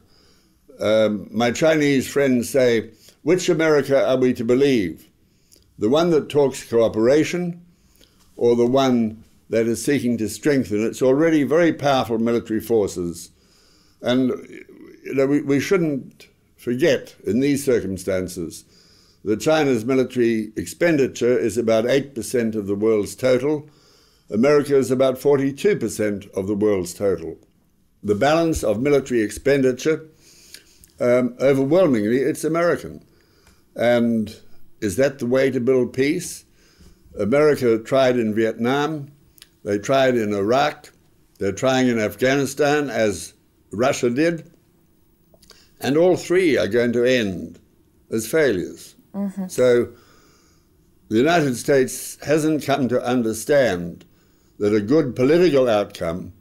Um, 0.80 1.28
my 1.30 1.52
Chinese 1.52 2.08
friends 2.08 2.50
say, 2.50 2.90
which 3.22 3.48
America 3.48 4.04
are 4.04 4.16
we 4.16 4.32
to 4.34 4.44
believe? 4.44 5.08
The 5.78 5.88
one 5.88 6.10
that 6.10 6.28
talks 6.28 6.68
cooperation 6.68 7.64
or 8.36 8.56
the 8.56 8.66
one 8.66 9.22
that 9.50 9.66
is 9.66 9.84
seeking 9.84 10.18
to 10.18 10.28
strengthen 10.28 10.84
its 10.84 11.00
already 11.00 11.44
very 11.44 11.72
powerful 11.72 12.18
military 12.18 12.60
forces? 12.60 13.30
And 14.02 14.30
you 15.04 15.14
know, 15.14 15.26
we, 15.26 15.42
we 15.42 15.60
shouldn't 15.60 16.26
forget 16.56 17.14
in 17.24 17.38
these 17.38 17.64
circumstances 17.64 18.64
that 19.24 19.40
China's 19.40 19.84
military 19.84 20.52
expenditure 20.56 21.38
is 21.38 21.56
about 21.56 21.84
8% 21.84 22.56
of 22.56 22.66
the 22.66 22.74
world's 22.74 23.14
total 23.14 23.68
America 24.30 24.76
is 24.76 24.90
about 24.90 25.16
42% 25.18 26.30
of 26.32 26.46
the 26.46 26.54
world's 26.54 26.94
total. 26.94 27.38
The 28.02 28.14
balance 28.14 28.62
of 28.62 28.80
military 28.80 29.22
expenditure, 29.22 30.06
um, 31.00 31.36
overwhelmingly, 31.40 32.18
it's 32.18 32.44
American. 32.44 33.04
And 33.74 34.34
is 34.80 34.96
that 34.96 35.18
the 35.18 35.26
way 35.26 35.50
to 35.50 35.60
build 35.60 35.92
peace? 35.92 36.44
America 37.18 37.78
tried 37.78 38.18
in 38.18 38.34
Vietnam, 38.34 39.10
they 39.64 39.78
tried 39.78 40.16
in 40.16 40.32
Iraq, 40.34 40.92
they're 41.38 41.52
trying 41.52 41.88
in 41.88 41.98
Afghanistan, 41.98 42.90
as 42.90 43.34
Russia 43.72 44.10
did. 44.10 44.50
And 45.80 45.96
all 45.96 46.16
three 46.16 46.56
are 46.58 46.68
going 46.68 46.92
to 46.92 47.04
end 47.04 47.58
as 48.10 48.26
failures. 48.26 48.94
Mm-hmm. 49.14 49.46
So 49.48 49.88
the 51.08 51.16
United 51.16 51.56
States 51.56 52.18
hasn't 52.24 52.64
come 52.64 52.88
to 52.88 53.02
understand 53.02 54.04
that 54.58 54.74
a 54.74 54.80
good 54.80 55.14
political 55.14 55.68
outcome 55.68 56.32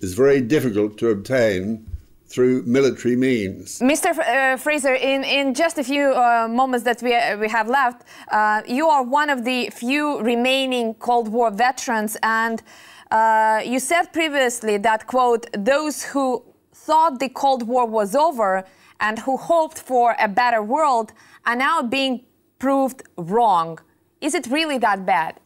is 0.00 0.14
very 0.14 0.40
difficult 0.40 0.98
to 0.98 1.08
obtain 1.08 1.86
through 2.26 2.62
military 2.62 3.16
means. 3.16 3.78
Mr. 3.80 4.06
F- 4.06 4.18
uh, 4.18 4.56
Fraser, 4.56 4.94
in, 4.94 5.24
in 5.24 5.54
just 5.54 5.78
a 5.78 5.84
few 5.84 6.12
uh, 6.14 6.48
moments 6.48 6.84
that 6.84 7.00
we, 7.02 7.14
uh, 7.14 7.38
we 7.38 7.48
have 7.48 7.68
left, 7.68 8.02
uh, 8.28 8.62
you 8.66 8.88
are 8.88 9.02
one 9.02 9.30
of 9.30 9.44
the 9.44 9.70
few 9.70 10.20
remaining 10.20 10.94
Cold 10.94 11.28
War 11.28 11.50
veterans, 11.50 12.16
and 12.22 12.62
uh, 13.10 13.60
you 13.64 13.78
said 13.78 14.12
previously 14.12 14.78
that, 14.78 15.06
quote, 15.06 15.46
those 15.56 16.02
who 16.02 16.42
thought 16.72 17.20
the 17.20 17.28
Cold 17.28 17.62
War 17.68 17.86
was 17.86 18.14
over 18.14 18.64
and 19.00 19.18
who 19.20 19.36
hoped 19.36 19.78
for 19.78 20.16
a 20.18 20.28
better 20.28 20.62
world 20.62 21.12
are 21.46 21.56
now 21.56 21.82
being 21.82 22.24
proved 22.58 23.02
wrong. 23.16 23.78
Is 24.20 24.34
it 24.34 24.46
really 24.46 24.78
that 24.78 25.04
bad? 25.04 25.38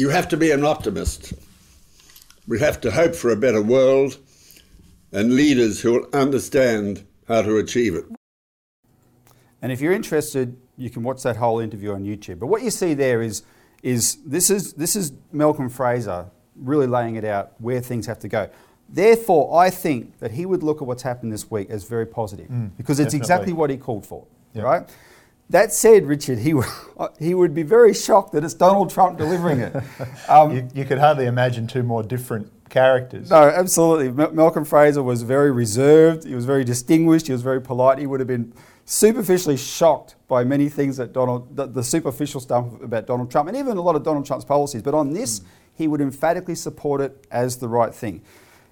You 0.00 0.08
have 0.08 0.28
to 0.28 0.38
be 0.38 0.50
an 0.50 0.64
optimist. 0.64 1.34
We 2.48 2.58
have 2.60 2.80
to 2.80 2.90
hope 2.90 3.14
for 3.14 3.32
a 3.32 3.36
better 3.36 3.60
world 3.60 4.16
and 5.12 5.34
leaders 5.34 5.82
who 5.82 5.92
will 5.92 6.08
understand 6.14 7.04
how 7.28 7.42
to 7.42 7.58
achieve 7.58 7.94
it. 7.94 8.06
And 9.60 9.70
if 9.70 9.82
you're 9.82 9.92
interested, 9.92 10.56
you 10.78 10.88
can 10.88 11.02
watch 11.02 11.22
that 11.24 11.36
whole 11.36 11.60
interview 11.60 11.92
on 11.92 12.04
YouTube. 12.04 12.38
But 12.38 12.46
what 12.46 12.62
you 12.62 12.70
see 12.70 12.94
there 12.94 13.20
is, 13.20 13.42
is 13.82 14.16
this 14.24 14.48
is 14.48 14.72
this 14.72 14.96
is 14.96 15.12
Malcolm 15.32 15.68
Fraser 15.68 16.30
really 16.56 16.86
laying 16.86 17.16
it 17.16 17.26
out 17.26 17.52
where 17.58 17.82
things 17.82 18.06
have 18.06 18.20
to 18.20 18.28
go. 18.28 18.48
Therefore, 18.88 19.54
I 19.54 19.68
think 19.68 20.18
that 20.20 20.30
he 20.30 20.46
would 20.46 20.62
look 20.62 20.80
at 20.80 20.88
what's 20.88 21.02
happened 21.02 21.30
this 21.30 21.50
week 21.50 21.68
as 21.68 21.84
very 21.84 22.06
positive 22.06 22.48
mm, 22.48 22.70
because 22.78 23.00
it's 23.00 23.12
definitely. 23.12 23.18
exactly 23.18 23.52
what 23.52 23.68
he 23.68 23.76
called 23.76 24.06
for, 24.06 24.24
Yeah. 24.54 24.62
right? 24.62 24.90
That 25.50 25.72
said, 25.72 26.06
Richard, 26.06 26.38
he 26.38 26.54
would, 26.54 26.66
he 27.18 27.34
would 27.34 27.54
be 27.54 27.64
very 27.64 27.92
shocked 27.92 28.32
that 28.32 28.44
it's 28.44 28.54
Donald 28.54 28.90
Trump 28.90 29.18
delivering 29.18 29.60
it. 29.60 29.76
Um, 30.28 30.52
You, 30.56 30.68
you 30.72 30.84
could 30.84 30.98
hardly 30.98 31.26
imagine 31.26 31.66
two 31.66 31.82
more 31.82 32.02
different 32.02 32.52
characters. 32.70 33.30
No, 33.30 33.42
absolutely. 33.42 34.12
Ma- 34.12 34.30
Malcolm 34.30 34.64
Fraser 34.64 35.02
was 35.02 35.22
very 35.22 35.50
reserved. 35.50 36.24
He 36.24 36.36
was 36.36 36.44
very 36.44 36.62
distinguished. 36.64 37.26
He 37.26 37.32
was 37.32 37.42
very 37.42 37.60
polite. 37.60 37.98
He 37.98 38.06
would 38.06 38.20
have 38.20 38.28
been 38.28 38.52
superficially 38.84 39.56
shocked 39.56 40.14
by 40.28 40.44
many 40.44 40.68
things 40.68 40.96
that 40.96 41.12
Donald, 41.12 41.56
the, 41.56 41.66
the 41.66 41.82
superficial 41.82 42.40
stuff 42.40 42.80
about 42.80 43.06
Donald 43.06 43.30
Trump, 43.30 43.48
and 43.48 43.56
even 43.56 43.76
a 43.76 43.82
lot 43.82 43.96
of 43.96 44.04
Donald 44.04 44.24
Trump's 44.24 44.44
policies. 44.44 44.82
But 44.82 44.94
on 44.94 45.12
this, 45.12 45.42
he 45.74 45.88
would 45.88 46.00
emphatically 46.00 46.54
support 46.54 47.00
it 47.00 47.26
as 47.30 47.56
the 47.56 47.68
right 47.68 47.92
thing. 47.94 48.22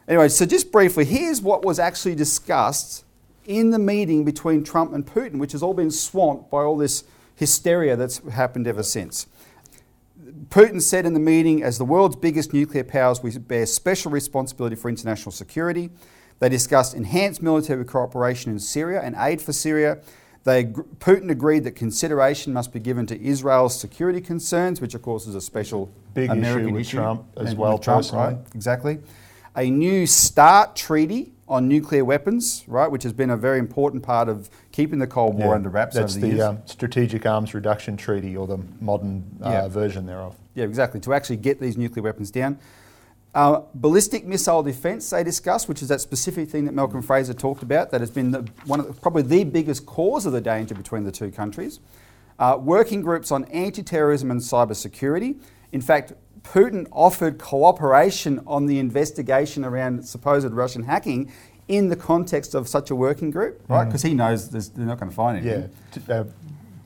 Anyway, 0.06 0.28
so 0.28 0.46
just 0.46 0.70
briefly, 0.70 1.04
here's 1.04 1.42
what 1.42 1.64
was 1.64 1.78
actually 1.78 2.14
discussed 2.14 3.04
in 3.48 3.70
the 3.70 3.78
meeting 3.78 4.24
between 4.24 4.62
Trump 4.62 4.92
and 4.92 5.04
Putin, 5.04 5.38
which 5.38 5.52
has 5.52 5.62
all 5.62 5.74
been 5.74 5.90
swamped 5.90 6.50
by 6.50 6.62
all 6.62 6.76
this 6.76 7.02
hysteria 7.34 7.96
that's 7.96 8.18
happened 8.28 8.66
ever 8.66 8.82
since. 8.82 9.26
Putin 10.50 10.80
said 10.82 11.06
in 11.06 11.14
the 11.14 11.20
meeting, 11.20 11.62
as 11.62 11.78
the 11.78 11.84
world's 11.84 12.16
biggest 12.16 12.52
nuclear 12.52 12.84
powers, 12.84 13.22
we 13.22 13.36
bear 13.38 13.64
special 13.66 14.10
responsibility 14.10 14.76
for 14.76 14.88
international 14.88 15.32
security. 15.32 15.90
They 16.38 16.48
discussed 16.48 16.94
enhanced 16.94 17.42
military 17.42 17.84
cooperation 17.84 18.52
in 18.52 18.58
Syria 18.58 19.00
and 19.02 19.16
aid 19.18 19.40
for 19.40 19.52
Syria. 19.52 19.98
They, 20.44 20.64
Putin 20.64 21.30
agreed 21.30 21.64
that 21.64 21.72
consideration 21.72 22.52
must 22.52 22.72
be 22.72 22.80
given 22.80 23.06
to 23.06 23.20
Israel's 23.20 23.78
security 23.78 24.20
concerns, 24.20 24.80
which 24.80 24.94
of 24.94 25.02
course 25.02 25.26
is 25.26 25.34
a 25.34 25.40
special 25.40 25.90
Big 26.14 26.30
issue 26.30 26.38
American 26.38 26.72
with 26.72 26.82
issue 26.82 26.98
Trump 26.98 27.24
as 27.36 27.54
well, 27.54 27.78
Trump, 27.78 28.10
right? 28.12 28.36
Exactly. 28.54 28.98
A 29.58 29.70
new 29.70 30.06
START 30.06 30.76
treaty 30.76 31.32
on 31.48 31.66
nuclear 31.66 32.04
weapons, 32.04 32.62
right, 32.68 32.88
which 32.88 33.02
has 33.02 33.12
been 33.12 33.30
a 33.30 33.36
very 33.36 33.58
important 33.58 34.04
part 34.04 34.28
of 34.28 34.48
keeping 34.70 35.00
the 35.00 35.06
Cold 35.08 35.34
War 35.34 35.48
Yeah, 35.48 35.54
under 35.54 35.68
wraps 35.68 35.96
That's 35.96 36.14
over 36.14 36.24
the, 36.24 36.32
the 36.34 36.48
um, 36.50 36.58
Strategic 36.64 37.26
Arms 37.26 37.54
Reduction 37.54 37.96
Treaty, 37.96 38.36
or 38.36 38.46
the 38.46 38.60
modern 38.80 39.24
uh, 39.44 39.50
Yeah. 39.50 39.66
version 39.66 40.06
thereof. 40.06 40.36
Yeah, 40.54 40.62
exactly. 40.62 41.00
To 41.00 41.12
actually 41.12 41.38
get 41.38 41.60
these 41.60 41.76
nuclear 41.76 42.04
weapons 42.04 42.30
down. 42.30 42.56
Uh, 43.34 43.62
ballistic 43.74 44.24
missile 44.24 44.62
defence 44.62 45.10
they 45.10 45.24
discussed, 45.24 45.68
which 45.68 45.82
is 45.82 45.88
that 45.88 46.00
specific 46.00 46.48
thing 46.48 46.64
that 46.66 46.72
Malcolm 46.72 47.02
Fraser 47.02 47.34
talked 47.34 47.64
about, 47.64 47.90
that 47.90 48.00
has 48.00 48.12
been 48.12 48.30
the, 48.30 48.48
one 48.64 48.78
of 48.78 48.86
the, 48.86 48.92
probably 48.92 49.22
the 49.22 49.42
biggest 49.42 49.86
cause 49.86 50.24
of 50.24 50.32
the 50.32 50.40
danger 50.40 50.74
between 50.76 51.02
the 51.02 51.12
two 51.12 51.32
countries. 51.32 51.80
Uh, 52.38 52.56
working 52.60 53.02
groups 53.02 53.32
on 53.32 53.44
anti-terrorism 53.46 54.30
and 54.30 54.40
cyber 54.40 54.76
security. 54.76 55.34
In 55.72 55.80
fact, 55.80 56.12
Putin 56.42 56.86
offered 56.92 57.38
cooperation 57.38 58.40
on 58.46 58.66
the 58.66 58.78
investigation 58.78 59.64
around 59.64 60.06
supposed 60.06 60.50
Russian 60.52 60.84
hacking 60.84 61.30
in 61.68 61.88
the 61.88 61.96
context 61.96 62.54
of 62.54 62.66
such 62.68 62.90
a 62.90 62.94
working 62.96 63.30
group, 63.30 63.62
right? 63.68 63.84
Because 63.84 64.02
he 64.02 64.14
knows 64.14 64.48
they're 64.48 64.86
not 64.86 64.98
going 64.98 65.10
to 65.10 65.14
find 65.14 65.38
anything. 65.38 65.70
Yeah, 65.92 66.00
t- 66.06 66.12
uh, 66.12 66.24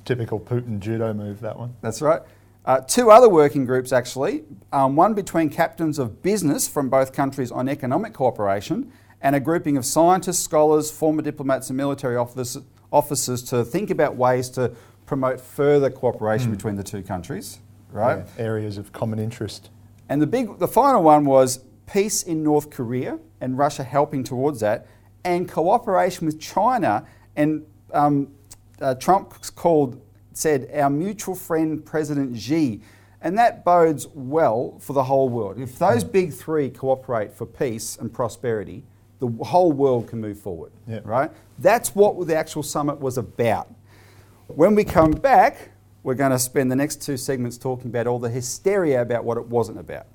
typical 0.05 0.41
Putin 0.41 0.81
judo 0.81 1.15
move, 1.15 1.41
that 1.41 1.59
one. 1.59 1.75
That's 1.81 2.03
right. 2.03 2.23
Uh, 2.65 2.81
two 2.81 3.11
other 3.11 3.29
working 3.29 3.65
groups, 3.65 3.93
actually. 3.93 4.45
Um, 4.73 4.95
one 4.97 5.15
between 5.15 5.51
captains 5.51 5.99
of 5.99 6.23
business 6.23 6.69
from 6.69 6.89
both 6.89 7.13
countries 7.13 7.51
on 7.51 7.69
economic 7.69 8.13
cooperation, 8.13 8.93
and 9.21 9.37
a 9.37 9.41
grouping 9.41 9.77
of 9.77 9.85
scientists, 9.85 10.41
scholars, 10.41 10.91
former 10.91 11.23
diplomats, 11.23 11.71
and 11.71 11.77
military 11.77 12.17
office, 12.17 12.59
officers 12.93 13.43
to 13.45 13.65
think 13.65 13.91
about 13.91 14.17
ways 14.17 14.49
to 14.51 14.73
promote 15.07 15.41
further 15.41 15.91
cooperation 15.91 16.51
between 16.51 16.77
the 16.77 16.83
two 16.83 17.03
countries. 17.03 17.59
Right. 17.93 18.25
Yeah, 18.39 18.45
areas 18.45 18.79
of 18.79 18.93
common 18.93 19.19
interest. 19.19 19.71
And 20.09 20.21
the 20.21 20.27
big, 20.27 20.59
the 20.59 20.69
final 20.69 21.03
one 21.03 21.25
was 21.25 21.61
peace 21.87 22.23
in 22.23 22.43
North 22.43 22.71
Korea 22.71 23.19
and 23.41 23.59
Russia 23.59 23.85
helping 23.85 24.25
towards 24.25 24.61
that, 24.61 24.87
and 25.25 25.49
cooperation 25.49 26.27
with 26.27 26.41
China. 26.41 27.07
And 27.37 27.67
um, 27.93 28.29
uh, 28.81 28.95
Trump 28.95 29.35
called 29.55 30.01
said 30.33 30.71
our 30.75 30.91
mutual 30.91 31.35
friend 31.35 31.85
President 31.85 32.39
Xi, 32.39 32.81
and 33.21 33.39
that 33.39 33.65
bodes 33.65 34.09
well 34.15 34.79
for 34.81 34.95
the 34.95 35.05
whole 35.05 35.29
world. 35.29 35.59
If 35.61 35.79
those 35.79 36.05
big 36.05 36.33
three 36.33 36.71
cooperate 36.71 37.35
for 37.35 37.47
peace 37.47 37.97
and 37.97 38.13
prosperity, 38.13 38.85
the 39.21 39.29
whole 39.45 39.73
world 39.73 40.09
can 40.09 40.21
move 40.21 40.39
forward. 40.39 40.73
Yeah. 40.87 41.01
Right. 41.05 41.31
That's 41.59 41.95
what 41.95 42.27
the 42.27 42.35
actual 42.35 42.63
summit 42.63 42.99
was 42.99 43.19
about. 43.19 43.73
When 44.49 44.75
we 44.75 44.85
come 44.85 45.13
back, 45.13 45.71
we're 46.03 46.15
going 46.15 46.33
to 46.33 46.39
spend 46.39 46.71
the 46.71 46.77
next 46.77 47.01
two 47.03 47.17
segments 47.17 47.57
talking 47.57 47.87
about 47.87 48.07
all 48.07 48.19
the 48.19 48.29
hysteria 48.29 49.01
about 49.01 49.25
what 49.25 49.39
it 49.39 49.47
wasn't 49.47 49.79
about. 49.79 50.07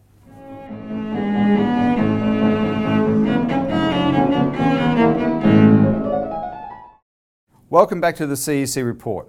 Welcome 7.69 8.01
back 8.01 8.15
to 8.17 8.25
the 8.25 8.35
CEC 8.35 8.85
report. 8.85 9.27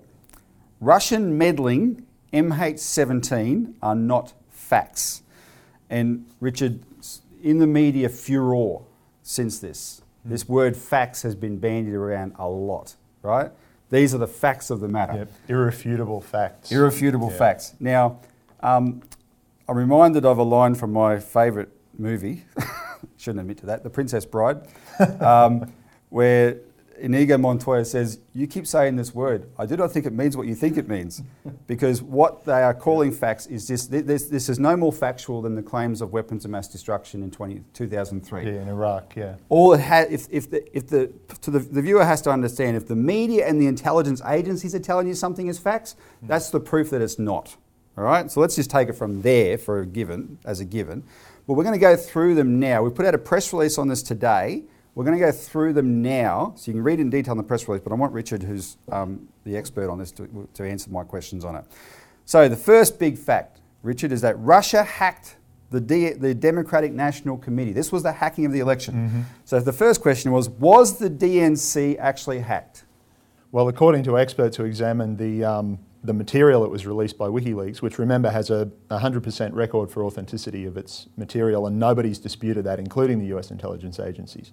Russian 0.80 1.36
meddling 1.36 2.06
MH17 2.32 3.74
are 3.82 3.94
not 3.94 4.32
facts. 4.50 5.22
And 5.90 6.26
Richard, 6.40 6.80
in 7.42 7.58
the 7.58 7.66
media 7.66 8.08
furor 8.08 8.80
since 9.22 9.58
this, 9.58 10.02
hmm. 10.22 10.30
this 10.30 10.48
word 10.48 10.76
facts 10.76 11.22
has 11.22 11.34
been 11.34 11.58
bandied 11.58 11.94
around 11.94 12.34
a 12.38 12.48
lot, 12.48 12.96
right? 13.22 13.50
These 13.90 14.14
are 14.14 14.18
the 14.18 14.26
facts 14.26 14.70
of 14.70 14.80
the 14.80 14.88
matter. 14.88 15.14
Yep. 15.14 15.32
Irrefutable 15.48 16.20
facts. 16.20 16.70
Irrefutable 16.70 17.30
Yeah. 17.30 17.38
facts. 17.38 17.74
Now, 17.80 18.18
um, 18.60 19.02
I'm 19.68 19.76
reminded 19.76 20.24
of 20.24 20.38
a 20.38 20.42
line 20.42 20.74
from 20.74 20.92
my 20.92 21.18
favourite 21.18 21.68
movie, 21.98 22.44
shouldn't 23.16 23.40
admit 23.40 23.58
to 23.58 23.66
that, 23.66 23.82
The 23.82 23.90
Princess 23.90 24.24
Bride, 24.24 24.60
um, 25.20 25.72
where 26.10 26.56
Inigo 27.00 27.38
Montoya 27.38 27.84
says, 27.84 28.18
You 28.32 28.46
keep 28.46 28.66
saying 28.66 28.96
this 28.96 29.14
word. 29.14 29.48
I 29.58 29.66
do 29.66 29.76
not 29.76 29.92
think 29.92 30.06
it 30.06 30.12
means 30.12 30.36
what 30.36 30.46
you 30.46 30.54
think 30.54 30.76
it 30.76 30.88
means. 30.88 31.22
Because 31.66 32.02
what 32.02 32.44
they 32.44 32.62
are 32.62 32.74
calling 32.74 33.12
facts 33.12 33.46
is 33.46 33.68
this 33.68 33.86
this, 33.86 34.28
this 34.28 34.48
is 34.48 34.58
no 34.58 34.76
more 34.76 34.92
factual 34.92 35.42
than 35.42 35.54
the 35.54 35.62
claims 35.62 36.00
of 36.00 36.12
weapons 36.12 36.44
of 36.44 36.50
mass 36.50 36.68
destruction 36.68 37.22
in 37.22 37.30
20, 37.30 37.62
2003 37.74 38.44
Yeah, 38.44 38.62
in 38.62 38.68
Iraq, 38.68 39.14
yeah. 39.16 39.34
all 39.48 39.72
it 39.74 39.80
ha- 39.80 40.06
if, 40.10 40.26
if, 40.30 40.50
the, 40.50 40.76
if 40.76 40.88
the, 40.88 41.12
to 41.42 41.50
the, 41.50 41.58
the 41.60 41.82
viewer 41.82 42.04
has 42.04 42.20
to 42.22 42.30
understand, 42.30 42.76
if 42.76 42.86
the 42.88 42.96
media 42.96 43.46
and 43.46 43.60
the 43.60 43.66
intelligence 43.66 44.22
agencies 44.26 44.74
are 44.74 44.80
telling 44.80 45.06
you 45.06 45.14
something 45.14 45.46
is 45.48 45.58
facts, 45.58 45.96
that's 46.22 46.50
the 46.50 46.60
proof 46.60 46.90
that 46.90 47.00
it's 47.02 47.18
not. 47.18 47.56
All 47.96 48.04
right, 48.04 48.30
so 48.30 48.40
let's 48.40 48.54
just 48.56 48.70
take 48.70 48.88
it 48.88 48.92
from 48.94 49.22
there 49.22 49.58
for 49.58 49.80
a 49.80 49.86
given, 49.86 50.38
as 50.44 50.60
a 50.60 50.64
given. 50.64 51.02
But 51.46 51.54
we're 51.54 51.64
going 51.64 51.74
to 51.74 51.80
go 51.80 51.96
through 51.96 52.34
them 52.36 52.60
now. 52.60 52.82
We 52.82 52.90
put 52.90 53.06
out 53.06 53.14
a 53.14 53.18
press 53.18 53.52
release 53.52 53.76
on 53.78 53.88
this 53.88 54.02
today. 54.02 54.64
We're 54.98 55.04
going 55.04 55.16
to 55.16 55.24
go 55.24 55.30
through 55.30 55.74
them 55.74 56.02
now, 56.02 56.54
so 56.56 56.72
you 56.72 56.72
can 56.72 56.82
read 56.82 56.98
in 56.98 57.08
detail 57.08 57.30
in 57.30 57.38
the 57.38 57.44
press 57.44 57.68
release. 57.68 57.84
But 57.84 57.92
I 57.92 57.94
want 57.94 58.12
Richard, 58.12 58.42
who's 58.42 58.78
um, 58.90 59.28
the 59.44 59.56
expert 59.56 59.88
on 59.88 59.96
this, 59.96 60.10
to, 60.10 60.48
to 60.54 60.64
answer 60.64 60.90
my 60.90 61.04
questions 61.04 61.44
on 61.44 61.54
it. 61.54 61.64
So 62.24 62.48
the 62.48 62.56
first 62.56 62.98
big 62.98 63.16
fact, 63.16 63.60
Richard, 63.84 64.10
is 64.10 64.22
that 64.22 64.36
Russia 64.40 64.82
hacked 64.82 65.36
the, 65.70 65.80
D- 65.80 66.14
the 66.14 66.34
Democratic 66.34 66.90
National 66.90 67.38
Committee. 67.38 67.72
This 67.72 67.92
was 67.92 68.02
the 68.02 68.10
hacking 68.10 68.44
of 68.44 68.50
the 68.50 68.58
election. 68.58 69.24
So 69.44 69.60
the 69.60 69.72
first 69.72 70.02
question 70.02 70.32
was 70.32 70.48
Was 70.48 70.98
the 70.98 71.08
DNC 71.08 71.96
actually 72.00 72.40
hacked? 72.40 72.82
Well, 73.52 73.68
according 73.68 74.02
to 74.02 74.18
experts 74.18 74.56
who 74.56 74.64
examined 74.64 75.16
the, 75.16 75.44
um, 75.44 75.78
the 76.02 76.12
material 76.12 76.62
that 76.62 76.70
was 76.70 76.88
released 76.88 77.16
by 77.16 77.28
WikiLeaks, 77.28 77.82
which 77.82 78.00
remember 78.00 78.30
has 78.30 78.50
a 78.50 78.68
100% 78.90 79.54
record 79.54 79.92
for 79.92 80.02
authenticity 80.02 80.64
of 80.64 80.76
its 80.76 81.06
material, 81.16 81.68
and 81.68 81.78
nobody's 81.78 82.18
disputed 82.18 82.64
that, 82.64 82.80
including 82.80 83.20
the 83.20 83.26
US 83.36 83.52
intelligence 83.52 84.00
agencies, 84.00 84.50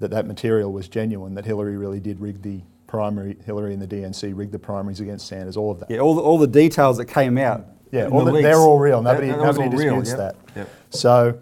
that 0.00 0.10
that 0.10 0.26
material 0.26 0.72
was 0.72 0.88
genuine, 0.88 1.34
that 1.34 1.44
Hillary 1.44 1.76
really 1.76 2.00
did 2.00 2.20
rig 2.20 2.42
the 2.42 2.60
primary, 2.86 3.36
Hillary 3.44 3.72
and 3.72 3.82
the 3.82 3.86
DNC 3.86 4.32
rigged 4.36 4.52
the 4.52 4.58
primaries 4.58 5.00
against 5.00 5.26
Sanders, 5.26 5.56
all 5.56 5.70
of 5.70 5.80
that. 5.80 5.90
Yeah, 5.90 5.98
all 5.98 6.14
the, 6.14 6.22
all 6.22 6.38
the 6.38 6.46
details 6.46 6.96
that 6.98 7.06
came 7.06 7.38
out. 7.38 7.66
Yeah, 7.90 8.08
all 8.08 8.24
the 8.24 8.32
the, 8.32 8.42
they're 8.42 8.56
all 8.56 8.78
real. 8.78 9.02
Nobody, 9.02 9.28
that 9.28 9.38
was 9.38 9.56
nobody 9.56 9.76
all 9.76 9.82
real, 9.82 10.00
disputes 10.00 10.10
yep, 10.10 10.18
that. 10.18 10.56
yep. 10.56 10.70
So 10.90 11.38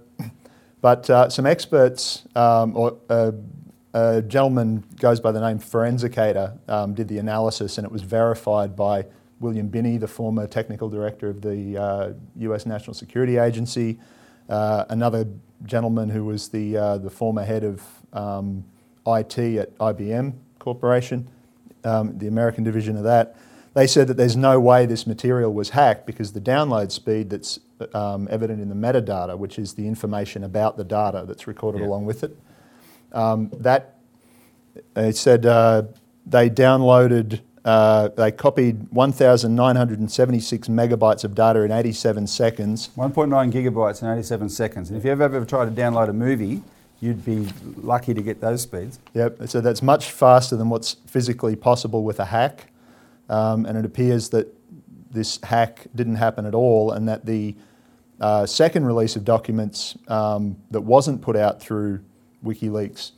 But 0.82 1.08
uh, 1.08 1.30
some 1.30 1.46
experts, 1.46 2.26
um, 2.34 2.76
or 2.76 2.98
uh, 3.08 3.30
a 3.94 4.20
gentleman 4.20 4.84
goes 4.98 5.20
by 5.20 5.30
the 5.30 5.40
name 5.40 5.60
Forensicator, 5.60 6.58
um, 6.68 6.92
did 6.92 7.06
the 7.06 7.18
analysis, 7.18 7.78
and 7.78 7.86
it 7.86 7.92
was 7.92 8.02
verified 8.02 8.74
by 8.74 9.06
William 9.38 9.68
Binney, 9.68 9.96
the 9.96 10.08
former 10.08 10.48
technical 10.48 10.90
director 10.90 11.30
of 11.30 11.40
the 11.40 11.80
uh, 11.80 12.12
US 12.38 12.66
National 12.66 12.94
Security 12.94 13.38
Agency, 13.38 14.00
uh, 14.48 14.84
another 14.88 15.24
gentleman 15.64 16.10
who 16.10 16.24
was 16.24 16.48
the, 16.48 16.76
uh, 16.76 16.98
the 16.98 17.10
former 17.10 17.44
head 17.44 17.64
of 17.64 17.82
um, 18.12 18.64
IT 19.06 19.38
at 19.38 19.76
IBM 19.78 20.34
Corporation, 20.58 21.28
um, 21.84 22.16
the 22.18 22.26
American 22.26 22.64
division 22.64 22.96
of 22.96 23.04
that. 23.04 23.36
They 23.74 23.86
said 23.86 24.06
that 24.08 24.16
there's 24.18 24.36
no 24.36 24.60
way 24.60 24.84
this 24.86 25.06
material 25.06 25.52
was 25.52 25.70
hacked 25.70 26.06
because 26.06 26.32
the 26.32 26.40
download 26.40 26.92
speed 26.92 27.30
that's 27.30 27.58
um, 27.94 28.28
evident 28.30 28.60
in 28.60 28.68
the 28.68 28.74
metadata, 28.74 29.36
which 29.36 29.58
is 29.58 29.74
the 29.74 29.88
information 29.88 30.44
about 30.44 30.76
the 30.76 30.84
data 30.84 31.24
that's 31.26 31.46
recorded 31.46 31.80
Yeah. 31.80 31.86
along 31.88 32.04
with 32.04 32.22
it, 32.22 32.36
um, 33.12 33.50
that 33.58 33.96
they 34.94 35.12
said 35.12 35.46
uh, 35.46 35.84
they 36.26 36.50
downloaded, 36.50 37.40
uh, 37.64 38.08
they 38.08 38.32
copied 38.32 38.90
1,976 38.92 40.68
megabytes 40.68 41.24
of 41.24 41.34
data 41.34 41.62
in 41.62 41.70
87 41.70 42.26
seconds. 42.26 42.90
1.9 42.96 43.52
gigabytes 43.52 44.02
in 44.02 44.08
87 44.08 44.48
seconds. 44.48 44.90
And 44.90 44.98
if 44.98 45.04
you 45.04 45.12
ever 45.12 45.22
ever 45.22 45.44
tried 45.44 45.74
to 45.74 45.80
download 45.80 46.08
a 46.08 46.12
movie, 46.12 46.62
you'd 47.00 47.24
be 47.24 47.48
lucky 47.76 48.14
to 48.14 48.22
get 48.22 48.40
those 48.40 48.62
speeds. 48.62 48.98
Yep. 49.14 49.48
So 49.48 49.60
that's 49.60 49.82
much 49.82 50.10
faster 50.10 50.56
than 50.56 50.70
what's 50.70 50.94
physically 51.06 51.54
possible 51.54 52.02
with 52.02 52.18
a 52.18 52.24
hack, 52.24 52.72
um, 53.28 53.66
and 53.66 53.78
it 53.78 53.84
appears 53.84 54.30
that 54.30 54.52
this 55.10 55.38
hack 55.42 55.86
didn't 55.94 56.16
happen 56.16 56.46
at 56.46 56.54
all, 56.54 56.92
and 56.92 57.08
that 57.08 57.26
the 57.26 57.54
uh, 58.20 58.46
second 58.46 58.86
release 58.86 59.14
of 59.14 59.24
documents 59.24 59.96
um, 60.08 60.56
that 60.70 60.80
wasn't 60.80 61.20
put 61.20 61.36
out 61.36 61.60
through 61.60 62.00
WikiLeaks 62.44 63.12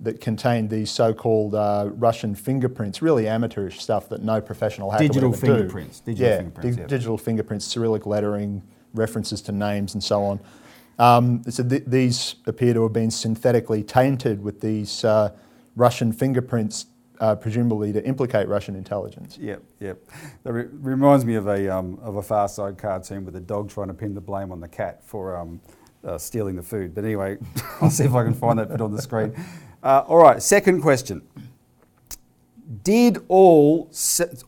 that 0.00 0.20
contained 0.20 0.70
these 0.70 0.90
so-called 0.90 1.54
uh, 1.54 1.90
Russian 1.92 2.34
fingerprints, 2.34 3.02
really 3.02 3.28
amateurish 3.28 3.80
stuff 3.80 4.08
that 4.08 4.22
no 4.22 4.40
professional 4.40 4.90
hacker 4.90 5.04
Digital 5.08 5.30
would 5.30 5.38
ever 5.38 5.46
do. 5.46 5.52
fingerprints, 5.58 6.00
digital 6.00 6.26
yeah, 6.26 6.36
fingerprints, 6.38 6.76
di- 6.76 6.82
yeah. 6.82 6.88
digital 6.88 7.18
fingerprints, 7.18 7.64
Cyrillic 7.66 8.06
lettering, 8.06 8.62
references 8.94 9.42
to 9.42 9.52
names, 9.52 9.94
and 9.94 10.02
so 10.02 10.22
on. 10.24 10.40
Um, 10.98 11.42
so 11.48 11.62
th- 11.62 11.84
these 11.86 12.36
appear 12.46 12.74
to 12.74 12.82
have 12.82 12.92
been 12.92 13.10
synthetically 13.10 13.82
tainted 13.82 14.42
with 14.42 14.60
these 14.60 15.04
uh, 15.04 15.32
Russian 15.76 16.12
fingerprints, 16.12 16.86
uh, 17.20 17.34
presumably 17.34 17.92
to 17.92 18.04
implicate 18.04 18.48
Russian 18.48 18.74
intelligence. 18.76 19.36
Yep, 19.38 19.62
yep. 19.80 19.98
That 20.44 20.52
re- 20.52 20.68
reminds 20.72 21.24
me 21.26 21.34
of 21.34 21.46
a, 21.46 21.68
um, 21.68 21.98
of 22.02 22.16
a 22.16 22.22
Far 22.22 22.48
Side 22.48 22.78
cartoon 22.78 23.24
with 23.26 23.36
a 23.36 23.40
dog 23.40 23.68
trying 23.70 23.88
to 23.88 23.94
pin 23.94 24.14
the 24.14 24.20
blame 24.22 24.50
on 24.50 24.60
the 24.60 24.68
cat 24.68 25.02
for 25.04 25.36
um, 25.36 25.60
uh, 26.04 26.16
stealing 26.16 26.56
the 26.56 26.62
food. 26.62 26.94
But 26.94 27.04
anyway, 27.04 27.36
I'll 27.82 27.90
see 27.90 28.04
if 28.04 28.14
I 28.14 28.24
can 28.24 28.32
find 28.34 28.58
that 28.58 28.70
bit 28.70 28.80
on 28.80 28.92
the 28.92 29.02
screen. 29.02 29.34
Uh, 29.82 30.04
all 30.06 30.18
right, 30.18 30.42
second 30.42 30.82
question. 30.82 31.22
Did 32.84 33.18
all 33.28 33.90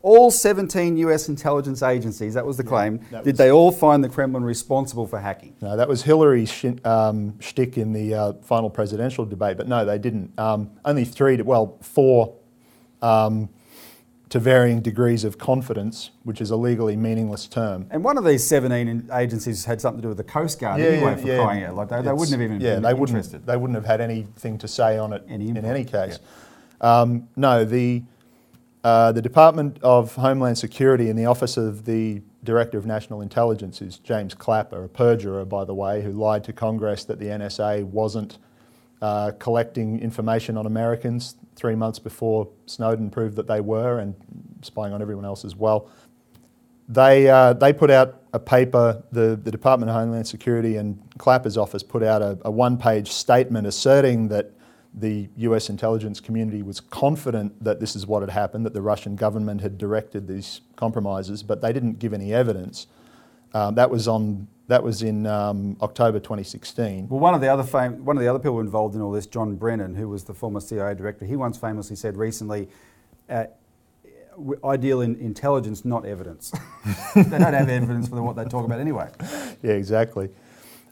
all 0.03 0.31
17 0.31 0.97
US 0.99 1.29
intelligence 1.29 1.83
agencies, 1.83 2.35
that 2.35 2.47
was 2.47 2.57
the 2.57 2.62
claim, 2.62 2.99
did 3.11 3.25
was- 3.27 3.35
they 3.37 3.51
all 3.51 3.73
find 3.73 4.05
the 4.05 4.09
Kremlin 4.09 4.45
responsible 4.45 5.07
for 5.09 5.19
hacking? 5.19 5.57
No, 5.61 5.77
that 5.77 5.89
was 5.89 6.03
Hillary's 6.03 6.51
sh- 6.51 6.67
um, 6.85 7.39
shtick 7.41 7.79
in 7.79 7.93
the 7.93 8.15
uh, 8.15 8.33
final 8.43 8.71
presidential 8.71 9.25
debate, 9.25 9.57
but 9.57 9.67
no, 9.67 9.85
they 9.85 9.99
didn't. 9.99 10.39
Um, 10.39 10.71
only 10.85 11.05
three, 11.05 11.37
to, 11.37 11.43
well, 11.43 11.79
four 11.81 12.35
um, 13.01 13.49
to 14.33 14.41
varying 14.41 14.81
degrees 14.81 15.25
of 15.25 15.37
confidence, 15.37 16.11
which 16.23 16.41
is 16.41 16.51
a 16.51 16.57
legally 16.57 16.97
meaningless 16.97 17.47
term. 17.47 17.87
And 17.91 18.03
one 18.03 18.17
of 18.17 18.25
these 18.25 18.43
17 18.47 19.11
agencies 19.12 19.67
had 19.67 19.79
something 19.79 20.01
to 20.01 20.07
do 20.07 20.09
with 20.09 20.17
the 20.17 20.25
Coast 20.25 20.59
Guard 20.59 20.81
anyway, 20.81 21.17
for 21.17 21.45
crying 21.45 21.65
out. 21.65 21.75
Like 21.75 21.91
they, 21.91 22.01
they 22.01 22.12
wouldn't 22.12 22.31
have 22.31 22.41
even 22.41 22.59
yeah, 22.59 22.77
been 22.77 22.83
they 22.83 22.93
interested. 22.93 23.33
Wouldn't, 23.33 23.47
they 23.47 23.57
wouldn't 23.59 23.75
have 23.75 23.85
had 23.85 24.01
anything 24.01 24.57
to 24.57 24.66
say 24.66 24.97
on 24.97 25.12
it 25.12 25.23
Any 25.29 25.51
in 25.51 25.62
any 25.62 25.85
case. 25.85 26.18
Um, 26.81 27.29
no, 27.37 27.66
the, 27.66 28.05
uh, 28.83 29.12
the 29.12 29.21
Department 29.21 29.79
of 29.83 30.14
Homeland 30.14 30.57
Security 30.57 31.11
and 31.11 31.18
the 31.18 31.27
Office 31.27 31.59
of 31.59 31.85
the 31.85 32.23
Director 32.42 32.79
of 32.79 32.87
National 32.87 33.21
Intelligence 33.21 33.83
is 33.83 33.99
James 33.99 34.33
Clapper, 34.33 34.85
a 34.85 34.88
perjurer, 34.88 35.45
by 35.45 35.66
the 35.66 35.75
way, 35.75 36.01
who 36.01 36.11
lied 36.11 36.42
to 36.45 36.55
Congress 36.55 37.05
that 37.05 37.18
the 37.18 37.27
NSA 37.27 37.85
wasn't 37.85 38.38
uh, 39.03 39.33
collecting 39.38 40.01
information 40.01 40.57
on 40.57 40.64
Americans 40.64 41.37
three 41.57 41.75
months 41.75 41.99
before 41.99 42.49
Snowden 42.67 43.11
proved 43.11 43.37
that 43.37 43.47
they 43.47 43.61
were 43.61 43.99
and 43.99 44.15
spying 44.62 44.93
on 44.93 45.03
everyone 45.03 45.25
else 45.25 45.45
as 45.45 45.57
well. 45.57 45.88
They, 46.88 47.29
uh, 47.29 47.53
they 47.55 47.73
put 47.73 47.91
out 47.91 48.23
a 48.33 48.38
paper, 48.38 49.03
the, 49.12 49.38
the 49.43 49.51
Department 49.51 49.91
of 49.91 49.97
Homeland 49.97 50.27
Security 50.27 50.77
and 50.77 50.99
Clapper's 51.19 51.57
office 51.57 51.83
put 51.83 52.03
out 52.03 52.23
a, 52.23 52.38
a 52.45 52.51
one 52.51 52.77
page 52.77 53.11
statement 53.11 53.67
asserting 53.67 54.29
that 54.29 54.53
the 54.95 55.29
US 55.38 55.71
intelligence 55.71 56.21
community 56.21 56.62
was 56.62 56.81
confident 56.81 57.62
that 57.65 57.81
this 57.81 57.97
is 57.97 58.07
what 58.07 58.23
had 58.23 58.31
happened, 58.31 58.67
that 58.67 58.75
the 58.75 58.83
Russian 58.83 59.17
government 59.17 59.61
had 59.61 59.79
directed 59.79 60.29
these 60.29 60.61
compromises, 60.77 61.43
but 61.43 61.62
they 61.62 61.73
didn't 61.73 61.99
give 61.99 62.12
any 62.12 62.35
evidence. 62.35 62.87
Um, 63.55 63.75
that, 63.77 63.91
was 63.91 64.09
on, 64.09 64.49
that 64.68 64.83
was 64.83 65.03
in 65.03 65.27
um, 65.27 65.77
October 65.83 66.20
2016. 66.20 67.09
Well, 67.09 67.20
one 67.20 67.35
of 67.35 67.40
the 67.40 67.48
other 67.48 67.64
fam- 67.64 68.05
one 68.05 68.16
of 68.16 68.22
the 68.22 68.29
other 68.29 68.38
people 68.38 68.61
involved 68.61 68.94
in 68.94 69.01
all 69.01 69.11
this, 69.11 69.27
John 69.27 69.57
Brennan, 69.57 69.94
who 69.94 70.09
was 70.09 70.25
the 70.25 70.35
former 70.35 70.61
CIA 70.61 70.94
director, 70.94 71.25
he 71.25 71.37
once 71.37 71.59
famously 71.59 71.96
said 71.96 72.16
recently, 72.16 72.68
uh, 73.29 73.46
"Ideal 74.64 75.01
in 75.01 75.16
intelligence, 75.16 75.85
not 75.85 76.07
evidence." 76.07 76.53
they 77.14 77.22
don't 77.22 77.55
have 77.55 77.68
evidence 77.68 78.09
for 78.09 78.22
what 78.22 78.37
they 78.37 78.44
talk 78.44 78.64
about 78.64 78.81
anyway. 78.81 79.11
Yeah, 79.62 79.72
exactly. 79.72 80.31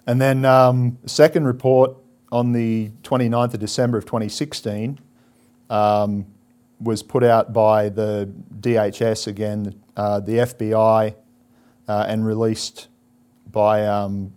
And 0.06 0.20
then 0.20 0.44
um, 0.44 0.98
second 1.06 1.46
report 1.46 1.96
on 2.32 2.52
the 2.52 2.90
29th 3.02 3.54
of 3.54 3.60
December 3.60 3.98
of 3.98 4.04
2016 4.06 4.98
um, 5.68 6.26
was 6.80 7.02
put 7.02 7.22
out 7.22 7.52
by 7.52 7.88
the 7.88 8.32
DHS 8.60 9.26
again, 9.26 9.80
uh, 9.96 10.20
the 10.20 10.32
FBI, 10.32 11.14
uh, 11.88 12.04
and 12.08 12.24
released 12.24 12.88
by. 13.52 13.86
Um, 13.86 14.32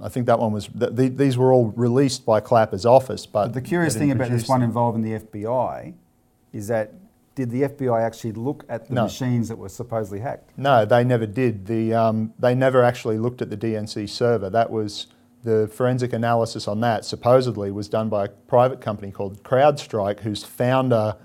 I 0.00 0.08
think 0.08 0.26
that 0.26 0.38
one 0.38 0.52
was. 0.52 0.68
Th- 0.68 0.94
th- 0.94 1.12
these 1.16 1.38
were 1.38 1.52
all 1.52 1.66
released 1.76 2.26
by 2.26 2.40
Clapper's 2.40 2.84
office, 2.86 3.26
but 3.26 3.46
But 3.46 3.54
the 3.54 3.60
curious 3.60 3.96
thing 3.96 4.10
about 4.10 4.30
this 4.30 4.48
one 4.48 4.62
involving 4.62 5.02
the 5.02 5.18
FBI 5.18 5.94
is 6.52 6.68
that 6.68 6.92
did 7.34 7.50
the 7.50 7.62
FBI 7.62 8.00
actually 8.00 8.32
look 8.32 8.64
at 8.68 8.86
the 8.88 8.94
No. 8.94 9.04
machines 9.04 9.48
that 9.48 9.56
were 9.58 9.68
supposedly 9.68 10.20
hacked? 10.20 10.50
No, 10.56 10.84
they 10.84 11.02
never 11.04 11.26
did. 11.26 11.66
The, 11.66 11.92
um, 11.92 12.32
they 12.38 12.54
never 12.54 12.82
actually 12.84 13.18
looked 13.18 13.42
at 13.42 13.50
the 13.50 13.56
DNC 13.56 14.06
server. 14.08 14.48
That 14.50 14.70
was 14.70 15.08
the 15.42 15.68
forensic 15.72 16.12
analysis 16.12 16.68
on 16.68 16.80
that, 16.80 17.04
supposedly, 17.04 17.70
was 17.72 17.88
done 17.88 18.08
by 18.08 18.26
a 18.26 18.28
private 18.28 18.80
company 18.80 19.10
called 19.10 19.42
CrowdStrike, 19.42 20.20
whose 20.20 20.44
founder 20.44 21.16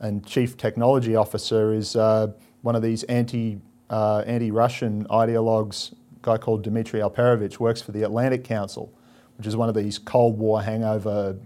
and 0.00 0.24
chief 0.26 0.56
technology 0.56 1.14
officer 1.14 1.74
is 1.74 1.94
uh, 1.94 2.28
one 2.62 2.74
of 2.74 2.80
these 2.82 3.02
anti, 3.04 3.60
uh, 3.90 4.22
anti-Russian 4.26 5.04
ideologues, 5.10 5.92
a 5.92 5.96
guy 6.22 6.36
called 6.38 6.62
Dmitri 6.62 7.00
Alperovitch, 7.00 7.58
works 7.58 7.80
for 7.82 7.92
the 7.92 8.02
Atlantic 8.02 8.44
Council, 8.44 8.92
which 9.36 9.46
is 9.46 9.56
one 9.56 9.68
of 9.68 9.74
these 9.74 9.98
Cold 9.98 10.38
War 10.38 10.62
hangover 10.62 11.36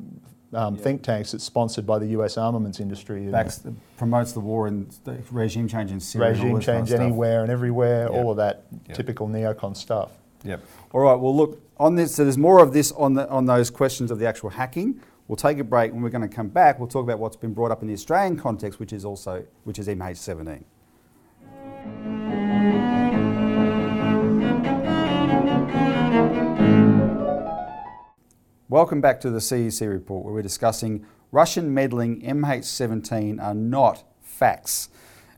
um, 0.52 0.76
think 0.76 1.02
tanks 1.02 1.32
that's 1.32 1.42
sponsored 1.42 1.84
by 1.84 1.98
the 1.98 2.06
US 2.08 2.38
armaments 2.38 2.78
industry. 2.78 3.26
Backs, 3.26 3.64
promotes 3.96 4.32
the 4.32 4.40
war 4.40 4.66
and 4.68 4.88
the 5.04 5.18
regime 5.32 5.66
change 5.66 5.90
in 5.90 5.98
Syria. 5.98 6.30
regime 6.30 6.54
this 6.56 6.66
kind 6.66 6.78
of 6.82 6.88
change 6.88 7.00
anywhere 7.00 7.42
and 7.42 7.50
everywhere, 7.50 8.08
Yeah. 8.10 8.16
all 8.16 8.30
of 8.30 8.36
that 8.36 8.64
Yeah. 8.88 8.94
typical 8.94 9.28
neocon 9.28 9.76
stuff. 9.76 10.12
Yep. 10.44 10.60
All 10.92 11.00
right. 11.00 11.18
Well, 11.18 11.34
look 11.34 11.60
on 11.78 11.96
this. 11.96 12.14
So 12.14 12.22
there's 12.22 12.38
more 12.38 12.62
of 12.62 12.72
this 12.72 12.92
on 12.92 13.14
the 13.14 13.28
on 13.30 13.46
those 13.46 13.70
questions 13.70 14.10
of 14.10 14.18
the 14.18 14.26
actual 14.26 14.50
hacking. 14.50 15.00
We'll 15.26 15.36
take 15.36 15.58
a 15.58 15.64
break. 15.64 15.92
When 15.92 16.02
we're 16.02 16.10
going 16.10 16.28
to 16.28 16.34
come 16.34 16.48
back, 16.48 16.78
we'll 16.78 16.86
talk 16.88 17.02
about 17.02 17.18
what's 17.18 17.36
been 17.36 17.54
brought 17.54 17.70
up 17.70 17.80
in 17.80 17.88
the 17.88 17.94
Australian 17.94 18.36
context, 18.36 18.78
which 18.78 18.92
is 18.92 19.04
also 19.04 19.44
which 19.64 19.78
is 19.78 19.88
MH17. 19.88 20.64
Welcome 28.74 29.00
back 29.00 29.20
to 29.20 29.30
the 29.30 29.38
CEC 29.38 29.88
report, 29.88 30.24
where 30.24 30.34
we're 30.34 30.42
discussing 30.42 31.06
Russian 31.30 31.72
meddling 31.72 32.20
MH17 32.22 33.40
are 33.40 33.54
not 33.54 34.02
facts. 34.20 34.88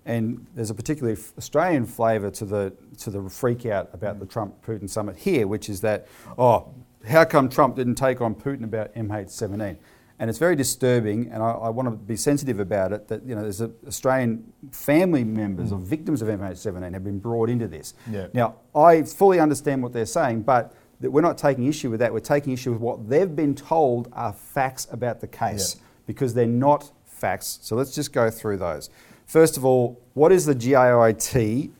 And 0.06 0.46
there's 0.54 0.70
a 0.70 0.74
particularly 0.74 1.20
Australian 1.36 1.84
flavour 1.84 2.30
to 2.30 2.46
the 2.46 2.72
to 2.96 3.10
the 3.10 3.28
freak 3.28 3.66
out 3.66 3.90
about 3.92 4.20
the 4.20 4.24
Trump 4.24 4.64
Putin 4.64 4.88
summit 4.88 5.18
here, 5.18 5.46
which 5.46 5.68
is 5.68 5.82
that 5.82 6.06
oh, 6.38 6.72
how 7.06 7.26
come 7.26 7.50
Trump 7.50 7.76
didn't 7.76 7.96
take 7.96 8.22
on 8.22 8.34
Putin 8.34 8.64
about 8.64 8.94
MH17? 8.94 9.76
And 10.18 10.30
it's 10.30 10.38
very 10.38 10.56
disturbing, 10.56 11.30
and 11.30 11.42
I, 11.42 11.50
I 11.50 11.68
want 11.68 11.90
to 11.90 11.94
be 11.94 12.16
sensitive 12.16 12.58
about 12.58 12.94
it. 12.94 13.06
That 13.08 13.22
you 13.26 13.34
know, 13.34 13.42
there's 13.42 13.60
a, 13.60 13.70
Australian 13.86 14.50
family 14.70 15.24
members 15.24 15.72
of 15.72 15.80
mm. 15.80 15.82
victims 15.82 16.22
of 16.22 16.28
MH17 16.28 16.90
have 16.94 17.04
been 17.04 17.18
brought 17.18 17.50
into 17.50 17.68
this. 17.68 17.92
Yeah. 18.10 18.28
Now, 18.32 18.54
I 18.74 19.02
fully 19.02 19.40
understand 19.40 19.82
what 19.82 19.92
they're 19.92 20.06
saying, 20.06 20.44
but 20.44 20.74
that 21.00 21.10
we're 21.10 21.20
not 21.20 21.36
taking 21.38 21.66
issue 21.66 21.90
with 21.90 22.00
that. 22.00 22.12
We're 22.12 22.20
taking 22.20 22.52
issue 22.52 22.72
with 22.72 22.80
what 22.80 23.08
they've 23.08 23.34
been 23.34 23.54
told 23.54 24.08
are 24.12 24.32
facts 24.32 24.86
about 24.90 25.20
the 25.20 25.26
case 25.26 25.76
Yeah. 25.76 25.82
because 26.06 26.34
they're 26.34 26.46
not 26.46 26.90
facts. 27.04 27.58
So 27.62 27.76
let's 27.76 27.94
just 27.94 28.12
go 28.12 28.30
through 28.30 28.56
those. 28.58 28.90
First 29.26 29.56
of 29.56 29.64
all, 29.64 30.00
what 30.14 30.32
is 30.32 30.46
the 30.46 30.54
JIT 30.54 31.70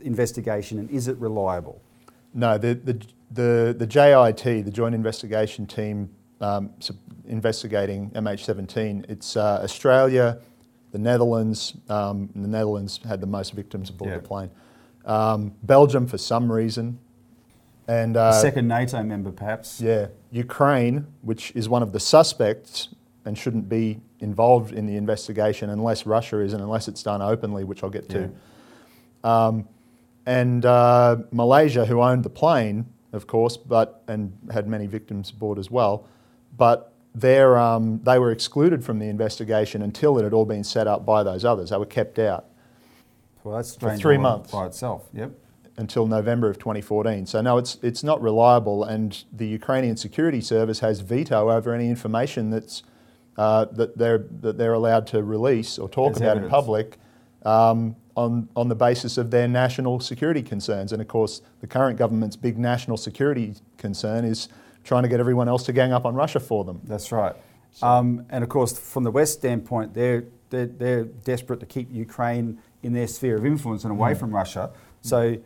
investigation 0.00 0.78
and 0.78 0.90
is 0.90 1.08
it 1.08 1.16
reliable? 1.18 1.80
No, 2.32 2.58
the, 2.58 2.74
the, 2.74 3.00
the, 3.30 3.74
the 3.78 3.86
JIT, 3.86 4.64
the 4.64 4.70
Joint 4.70 4.94
Investigation 4.94 5.66
Team 5.66 6.10
um, 6.40 6.70
investigating 7.26 8.10
MH17, 8.10 9.08
it's 9.08 9.36
uh, 9.36 9.60
Australia, 9.62 10.38
the 10.92 10.98
Netherlands, 10.98 11.74
um, 11.88 12.28
the 12.34 12.48
Netherlands 12.48 13.00
had 13.06 13.20
the 13.20 13.26
most 13.26 13.52
victims 13.52 13.90
aboard 13.90 14.10
Yeah. 14.10 14.16
the 14.18 14.22
plane, 14.22 14.50
um, 15.04 15.54
Belgium 15.62 16.06
for 16.06 16.18
some 16.18 16.50
reason, 16.50 16.98
and 17.86 18.16
A 18.16 18.20
uh, 18.20 18.32
second 18.32 18.68
NATO 18.68 19.02
member, 19.02 19.30
perhaps. 19.30 19.80
yeah, 19.80 20.08
Ukraine, 20.30 21.06
which 21.22 21.52
is 21.54 21.68
one 21.68 21.82
of 21.82 21.92
the 21.92 22.00
suspects 22.00 22.88
and 23.24 23.36
shouldn't 23.36 23.68
be 23.68 24.00
involved 24.20 24.72
in 24.72 24.86
the 24.86 24.96
investigation 24.96 25.70
unless 25.70 26.06
Russia 26.06 26.40
is 26.40 26.52
and 26.52 26.62
unless 26.62 26.88
it's 26.88 27.02
done 27.02 27.22
openly, 27.22 27.64
which 27.64 27.82
I'll 27.82 27.90
get 27.90 28.08
to. 28.10 28.30
Um, 29.22 29.68
and 30.26 30.64
uh, 30.64 31.16
Malaysia, 31.30 31.84
who 31.84 32.00
owned 32.00 32.24
the 32.24 32.30
plane, 32.30 32.86
of 33.12 33.26
course, 33.26 33.56
but 33.56 34.02
and 34.08 34.36
had 34.50 34.66
many 34.66 34.86
victims 34.86 35.30
aboard 35.30 35.58
as 35.58 35.70
well, 35.70 36.06
but 36.56 36.92
um, 37.22 38.00
they 38.02 38.18
were 38.18 38.32
excluded 38.32 38.84
from 38.84 38.98
the 38.98 39.06
investigation 39.06 39.82
until 39.82 40.18
it 40.18 40.24
had 40.24 40.32
all 40.32 40.44
been 40.44 40.64
set 40.64 40.86
up 40.86 41.06
by 41.06 41.22
those 41.22 41.44
others. 41.44 41.70
They 41.70 41.76
were 41.76 41.86
kept 41.86 42.18
out 42.18 42.46
Well, 43.44 43.56
that's 43.56 43.70
strange 43.70 43.98
for 43.98 44.02
three 44.02 44.18
months. 44.18 44.50
by 44.50 44.66
itself. 44.66 45.08
Yep. 45.12 45.30
Until 45.76 46.06
November 46.06 46.48
of 46.48 46.58
2014. 46.58 47.26
So 47.26 47.40
no, 47.40 47.58
it's 47.58 47.78
it's 47.82 48.02
not 48.04 48.20
reliable, 48.22 48.84
and 48.84 49.24
the 49.32 49.46
Ukrainian 49.46 49.96
Security 49.96 50.40
Service 50.40 50.80
has 50.80 51.00
veto 51.00 51.50
over 51.50 51.74
any 51.74 51.88
information 51.88 52.50
that's 52.50 52.82
uh, 53.36 53.64
that 53.66 53.98
they're 53.98 54.24
that 54.40 54.58
they're 54.58 54.74
allowed 54.74 55.06
to 55.08 55.22
release 55.22 55.78
or 55.78 55.88
talk 55.88 56.12
As 56.12 56.20
about 56.20 56.36
in 56.36 56.48
public 56.48 56.98
um, 57.44 57.96
on 58.16 58.48
on 58.54 58.68
the 58.68 58.74
basis 58.76 59.18
of 59.18 59.30
their 59.30 59.48
national 59.48 60.00
security 60.00 60.42
concerns. 60.42 60.92
And 60.92 61.02
of 61.02 61.08
course, 61.08 61.42
the 61.60 61.66
current 61.66 61.98
government's 61.98 62.36
big 62.36 62.58
national 62.58 62.96
security 62.96 63.54
concern 63.76 64.24
is 64.24 64.48
trying 64.84 65.02
to 65.02 65.08
get 65.08 65.18
everyone 65.18 65.48
else 65.48 65.64
to 65.64 65.72
gang 65.72 65.92
up 65.92 66.04
on 66.04 66.14
Russia 66.14 66.38
for 66.38 66.64
them. 66.64 66.80
That's 66.84 67.10
right. 67.10 67.34
Um, 67.82 68.26
and 68.30 68.44
of 68.44 68.50
course, 68.50 68.78
from 68.78 69.02
the 69.02 69.10
West 69.10 69.32
standpoint, 69.32 69.94
they're, 69.94 70.24
they're, 70.50 70.66
they're 70.66 71.04
desperate 71.04 71.58
to 71.60 71.66
keep 71.66 71.90
Ukraine 71.90 72.58
in 72.84 72.92
their 72.92 73.08
sphere 73.08 73.36
of 73.36 73.44
influence 73.46 73.82
and 73.82 73.90
away 73.90 74.12
Mm. 74.12 74.18
from 74.18 74.30
Russia. 74.32 74.70
So 75.00 75.38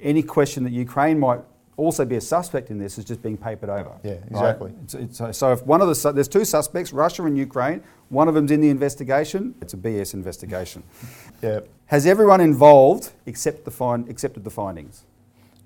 any 0.00 0.22
question 0.22 0.64
that 0.64 0.72
Ukraine 0.72 1.18
might 1.18 1.40
also 1.76 2.04
be 2.04 2.16
a 2.16 2.20
suspect 2.20 2.70
in 2.70 2.78
this 2.78 2.98
is 2.98 3.04
just 3.04 3.22
being 3.22 3.36
papered 3.36 3.70
over. 3.70 3.92
Yeah, 4.02 4.12
right? 4.12 4.22
exactly. 4.30 4.72
It's, 4.84 4.94
it's, 4.94 5.38
so 5.38 5.52
if 5.52 5.64
one 5.64 5.80
of 5.80 5.88
the 5.88 5.94
su- 5.94 6.12
there's 6.12 6.28
two 6.28 6.44
suspects, 6.44 6.92
Russia 6.92 7.24
and 7.24 7.36
Ukraine. 7.36 7.82
One 8.08 8.28
of 8.28 8.34
them's 8.34 8.50
in 8.50 8.60
the 8.60 8.68
investigation. 8.68 9.54
It's 9.62 9.74
a 9.74 9.76
BS 9.76 10.14
investigation. 10.14 10.82
Yeah. 11.42 11.58
Has 11.86 12.06
everyone 12.06 12.40
involved 12.40 13.10
accept 13.26 13.64
the 13.64 13.72
find, 13.72 14.08
accepted 14.08 14.44
the 14.44 14.50
findings? 14.50 15.02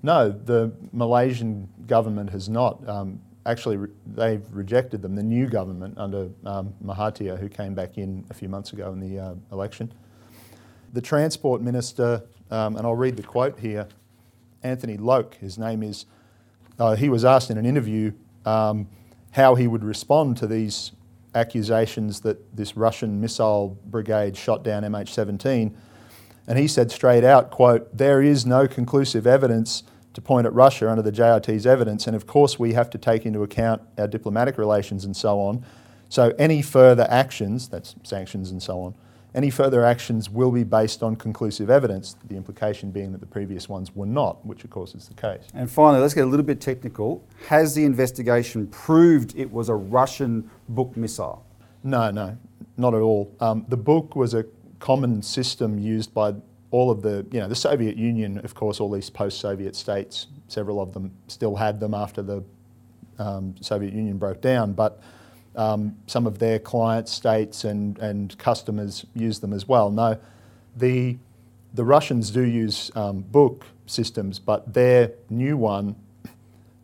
No, 0.01 0.31
the 0.31 0.71
Malaysian 0.91 1.69
government 1.85 2.31
has 2.31 2.49
not. 2.49 2.87
Um, 2.89 3.21
actually, 3.45 3.77
re- 3.77 3.89
they've 4.07 4.43
rejected 4.51 5.03
them. 5.03 5.15
The 5.15 5.21
new 5.21 5.45
government 5.45 5.95
under 5.99 6.29
um, 6.45 6.73
Mahathir, 6.83 7.39
who 7.39 7.47
came 7.47 7.75
back 7.75 7.99
in 7.99 8.25
a 8.31 8.33
few 8.33 8.49
months 8.49 8.73
ago 8.73 8.91
in 8.91 8.99
the 8.99 9.19
uh, 9.19 9.35
election. 9.51 9.93
The 10.93 11.01
Transport 11.01 11.61
Minister, 11.61 12.23
um, 12.49 12.75
and 12.75 12.87
I'll 12.87 12.95
read 12.95 13.17
the 13.17 13.23
quote 13.23 13.59
here, 13.59 13.87
Anthony 14.67 14.97
Loke, 14.97 15.35
his 15.35 15.57
name 15.57 15.81
is, 15.81 16.05
uh, 16.77 16.95
he 16.95 17.09
was 17.09 17.23
asked 17.25 17.49
in 17.49 17.57
an 17.57 17.65
interview 17.65 18.11
um, 18.45 18.87
how 19.31 19.55
he 19.55 19.67
would 19.67 19.83
respond 19.83 20.37
to 20.37 20.47
these 20.47 20.91
accusations 21.33 22.21
that 22.21 22.55
this 22.55 22.75
Russian 22.75 23.21
missile 23.21 23.77
brigade 23.85 24.35
shot 24.35 24.63
down 24.63 24.83
MH17. 24.83 25.73
And 26.47 26.59
he 26.59 26.67
said 26.67 26.91
straight 26.91 27.23
out, 27.23 27.49
quote, 27.49 27.95
there 27.95 28.21
is 28.21 28.45
no 28.45 28.67
conclusive 28.67 29.25
evidence 29.25 29.83
to 30.13 30.21
point 30.21 30.47
at 30.47 30.53
Russia 30.53 30.89
under 30.89 31.03
the 31.03 31.11
JIT's 31.11 31.65
evidence, 31.65 32.07
and 32.07 32.15
of 32.15 32.25
course 32.25 32.57
we 32.57 32.73
have 32.73 32.89
to 32.89 32.97
take 32.97 33.25
into 33.25 33.43
account 33.43 33.81
our 33.97 34.07
diplomatic 34.07 34.57
relations 34.57 35.05
and 35.05 35.15
so 35.15 35.39
on. 35.39 35.63
So 36.09 36.33
any 36.39 36.61
further 36.61 37.05
actions, 37.09 37.67
that's 37.67 37.95
sanctions 38.03 38.49
and 38.49 38.63
so 38.63 38.81
on, 38.81 38.95
any 39.37 39.51
further 39.51 39.85
actions 39.85 40.31
will 40.31 40.51
be 40.51 40.63
based 40.63 41.03
on 41.03 41.15
conclusive 41.15 41.69
evidence, 41.69 42.15
the 42.27 42.35
implication 42.35 42.89
being 42.89 43.11
that 43.11 43.19
the 43.19 43.27
previous 43.27 43.69
ones 43.69 43.95
were 43.95 44.07
not, 44.07 44.43
which 44.43 44.63
of 44.63 44.71
course 44.71 44.95
is 44.95 45.07
the 45.07 45.13
case. 45.13 45.43
And 45.53 45.69
finally, 45.69 46.01
let's 46.01 46.15
get 46.15 46.23
a 46.23 46.27
little 46.27 46.45
bit 46.45 46.59
technical. 46.59 47.23
Has 47.47 47.75
the 47.75 47.85
investigation 47.85 48.65
proved 48.67 49.37
it 49.37 49.51
was 49.51 49.69
a 49.69 49.75
Russian 49.75 50.49
Buk 50.69 50.97
missile? 50.97 51.45
No, 51.83 52.09
no, 52.09 52.35
not 52.77 52.95
at 52.95 53.01
all. 53.01 53.31
Um, 53.39 53.63
the 53.69 53.77
Buk 53.77 54.15
was 54.15 54.33
a 54.33 54.43
common 54.79 55.21
system 55.21 55.77
used 55.77 56.15
by 56.15 56.33
all 56.71 56.89
of 56.89 57.03
the, 57.03 57.23
you 57.31 57.39
know, 57.39 57.47
the 57.47 57.55
Soviet 57.55 57.95
Union, 57.95 58.39
of 58.39 58.55
course, 58.55 58.79
all 58.79 58.91
these 58.91 59.11
post-Soviet 59.11 59.75
states, 59.75 60.27
several 60.47 60.81
of 60.81 60.93
them 60.93 61.11
still 61.27 61.55
had 61.55 61.79
them 61.79 61.93
after 61.93 62.23
the 62.23 62.43
um, 63.19 63.53
Soviet 63.61 63.93
Union 63.93 64.17
broke 64.17 64.41
down, 64.41 64.73
but 64.73 64.99
um, 65.57 65.97
some 66.05 66.27
of 66.27 66.37
their 66.37 66.59
client 66.59 67.09
states 67.09 67.63
and, 67.63 67.97
and 67.97 68.37
customers 68.37 69.05
use 69.15 69.39
them 69.39 69.51
as 69.51 69.67
well. 69.67 69.89
No, 69.89 70.17
the, 70.75 71.17
the 71.73 71.83
Russians 71.83 72.29
do 72.29 72.43
use 72.43 72.91
um, 72.95 73.21
Buk 73.21 73.65
systems, 73.87 74.37
but 74.37 74.73
their 74.73 75.11
new 75.29 75.57
one, 75.57 75.95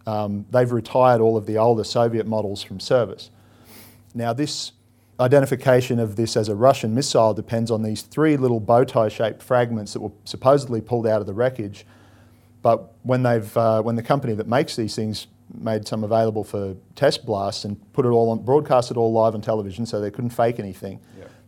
um, 0.08 0.46
they've 0.50 0.72
retired 0.72 1.22
all 1.22 1.38
of 1.38 1.46
the 1.46 1.58
older 1.58 1.84
Soviet 1.84 2.26
models 2.26 2.64
from 2.64 2.80
service. 2.80 3.30
Now, 4.16 4.34
this 4.34 4.72
identification 5.20 6.00
of 6.00 6.16
this 6.16 6.36
as 6.36 6.50
a 6.50 6.56
Russian 6.56 6.96
missile 6.96 7.34
depends 7.36 7.70
on 7.70 7.84
these 7.84 8.02
three 8.02 8.36
little 8.38 8.60
bow 8.60 8.84
tie 8.84 9.10
shaped 9.10 9.44
fragments 9.44 9.94
that 9.94 10.02
were 10.02 10.12
supposedly 10.26 10.82
pulled 10.82 11.06
out 11.06 11.22
of 11.22 11.28
the 11.28 11.34
wreckage. 11.34 11.86
But 12.64 12.94
when, 13.04 13.22
they've, 13.22 13.56
uh, 13.56 13.84
when 13.84 13.96
the 13.96 14.04
company 14.04 14.34
that 14.34 14.48
makes 14.48 14.76
these 14.76 14.96
things 14.96 15.28
made 15.54 15.88
some 15.88 16.04
available 16.04 16.44
for 16.44 16.76
test 16.96 17.26
blasts 17.26 17.66
and 17.66 17.78
put 17.94 18.06
it 18.06 18.10
all 18.10 18.30
on, 18.32 18.44
broadcast 18.44 18.92
it 18.92 18.98
all 18.98 19.12
live 19.12 19.36
on 19.36 19.42
television 19.42 19.86
so 19.86 20.00
they 20.00 20.12
couldn't 20.12 20.32
fake 20.32 20.60
anything, 20.60 21.00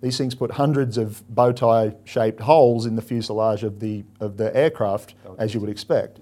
these 0.02 0.18
things 0.18 0.36
put 0.36 0.52
hundreds 0.52 0.98
of 0.98 1.24
bow 1.34 1.52
tie 1.52 1.96
shaped 2.04 2.40
holes 2.42 2.86
in 2.86 2.96
the 2.96 3.02
fuselage 3.02 3.64
of 3.64 3.80
the, 3.80 4.04
of 4.20 4.38
the 4.38 4.56
aircraft, 4.56 5.16
as 5.40 5.54
you 5.54 5.60
would 5.60 5.70
expect. 5.70 6.20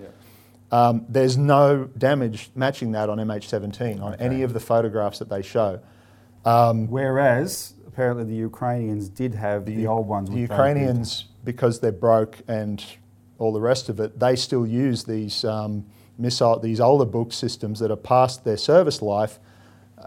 Um, 0.71 1.05
there's 1.09 1.37
no 1.37 1.85
damage 1.97 2.49
matching 2.55 2.93
that 2.93 3.09
on 3.09 3.17
MH17 3.19 4.01
on 4.01 4.15
any 4.15 4.41
of 4.43 4.53
the 4.53 4.59
photographs 4.59 5.19
that 5.19 5.29
they 5.29 5.41
show. 5.41 5.79
Whereas 6.89 7.73
apparently 7.87 8.23
the 8.23 8.35
Ukrainians 8.35 9.07
did 9.09 9.35
have 9.35 9.65
the, 9.65 9.85
old 9.87 10.07
ones. 10.07 10.29
The 10.29 10.39
Ukrainians, 10.39 11.25
because 11.43 11.79
they're 11.79 11.91
broke 11.91 12.37
and 12.47 12.83
all 13.37 13.53
the 13.53 13.61
rest 13.61 13.89
of 13.89 13.99
it, 13.99 14.19
they 14.19 14.35
still 14.35 14.65
use 14.65 15.03
these 15.03 15.43
um, 15.45 15.85
missile, 16.17 16.59
these 16.59 16.79
older 16.79 17.05
Buk 17.05 17.33
systems 17.33 17.79
that 17.79 17.91
are 17.91 17.95
past 17.95 18.43
their 18.43 18.57
service 18.57 19.01
life, 19.01 19.39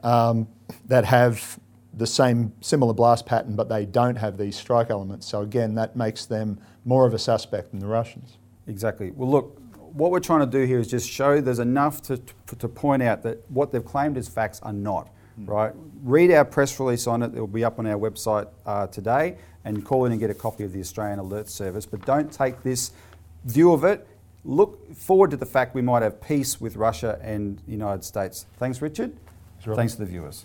um, 0.02 0.48
that 0.86 1.04
have 1.04 1.58
the 1.94 2.06
same 2.06 2.52
similar 2.60 2.92
blast 2.92 3.24
pattern, 3.26 3.56
but 3.56 3.68
they 3.68 3.86
don't 3.86 4.16
have 4.16 4.36
these 4.36 4.56
strike 4.56 4.90
elements. 4.90 5.26
So 5.26 5.40
again, 5.40 5.74
that 5.74 5.96
makes 5.96 6.26
them 6.26 6.58
more 6.84 7.06
of 7.06 7.14
a 7.14 7.18
suspect 7.18 7.70
than 7.70 7.80
the 7.80 7.86
Russians. 7.86 8.36
Exactly. 8.66 9.10
Well, 9.12 9.30
look, 9.30 9.58
what 9.92 10.10
we're 10.10 10.20
trying 10.20 10.40
to 10.40 10.46
do 10.46 10.66
here 10.66 10.78
is 10.78 10.88
just 10.88 11.08
show 11.08 11.40
there's 11.40 11.58
enough 11.58 12.02
to, 12.02 12.18
to, 12.18 12.56
to 12.56 12.68
point 12.68 13.02
out 13.02 13.22
that 13.22 13.50
what 13.50 13.72
they've 13.72 13.84
claimed 13.84 14.18
as 14.18 14.28
facts 14.28 14.60
are 14.62 14.72
not. 14.72 15.08
Right? 15.38 15.72
Read 16.02 16.30
our 16.32 16.46
press 16.46 16.80
release 16.80 17.06
on 17.06 17.22
it. 17.22 17.34
It 17.34 17.40
will 17.40 17.46
be 17.46 17.62
up 17.62 17.78
on 17.78 17.86
our 17.86 17.98
website 17.98 18.48
uh, 18.64 18.86
today, 18.86 19.36
and 19.66 19.84
call 19.84 20.06
in 20.06 20.12
and 20.12 20.18
get 20.18 20.30
a 20.30 20.34
copy 20.34 20.64
of 20.64 20.72
the 20.72 20.80
Australian 20.80 21.18
Alert 21.18 21.50
Service. 21.50 21.84
But 21.84 22.06
don't 22.06 22.32
take 22.32 22.62
this 22.62 22.92
view 23.44 23.72
of 23.72 23.84
it. 23.84 24.06
Look 24.46 24.94
forward 24.94 25.32
to 25.32 25.37
the 25.37 25.44
fact 25.44 25.74
we 25.74 25.82
might 25.82 26.02
have 26.02 26.22
peace 26.22 26.61
with 26.61 26.76
Russia 26.76 27.18
and 27.20 27.59
the 27.66 27.72
United 27.72 28.04
States. 28.04 28.46
Thanks, 28.59 28.80
Richard. 28.80 29.16
Sure. 29.59 29.74
Thanks 29.74 29.94
to 29.94 29.98
the 29.98 30.06
viewers. 30.06 30.44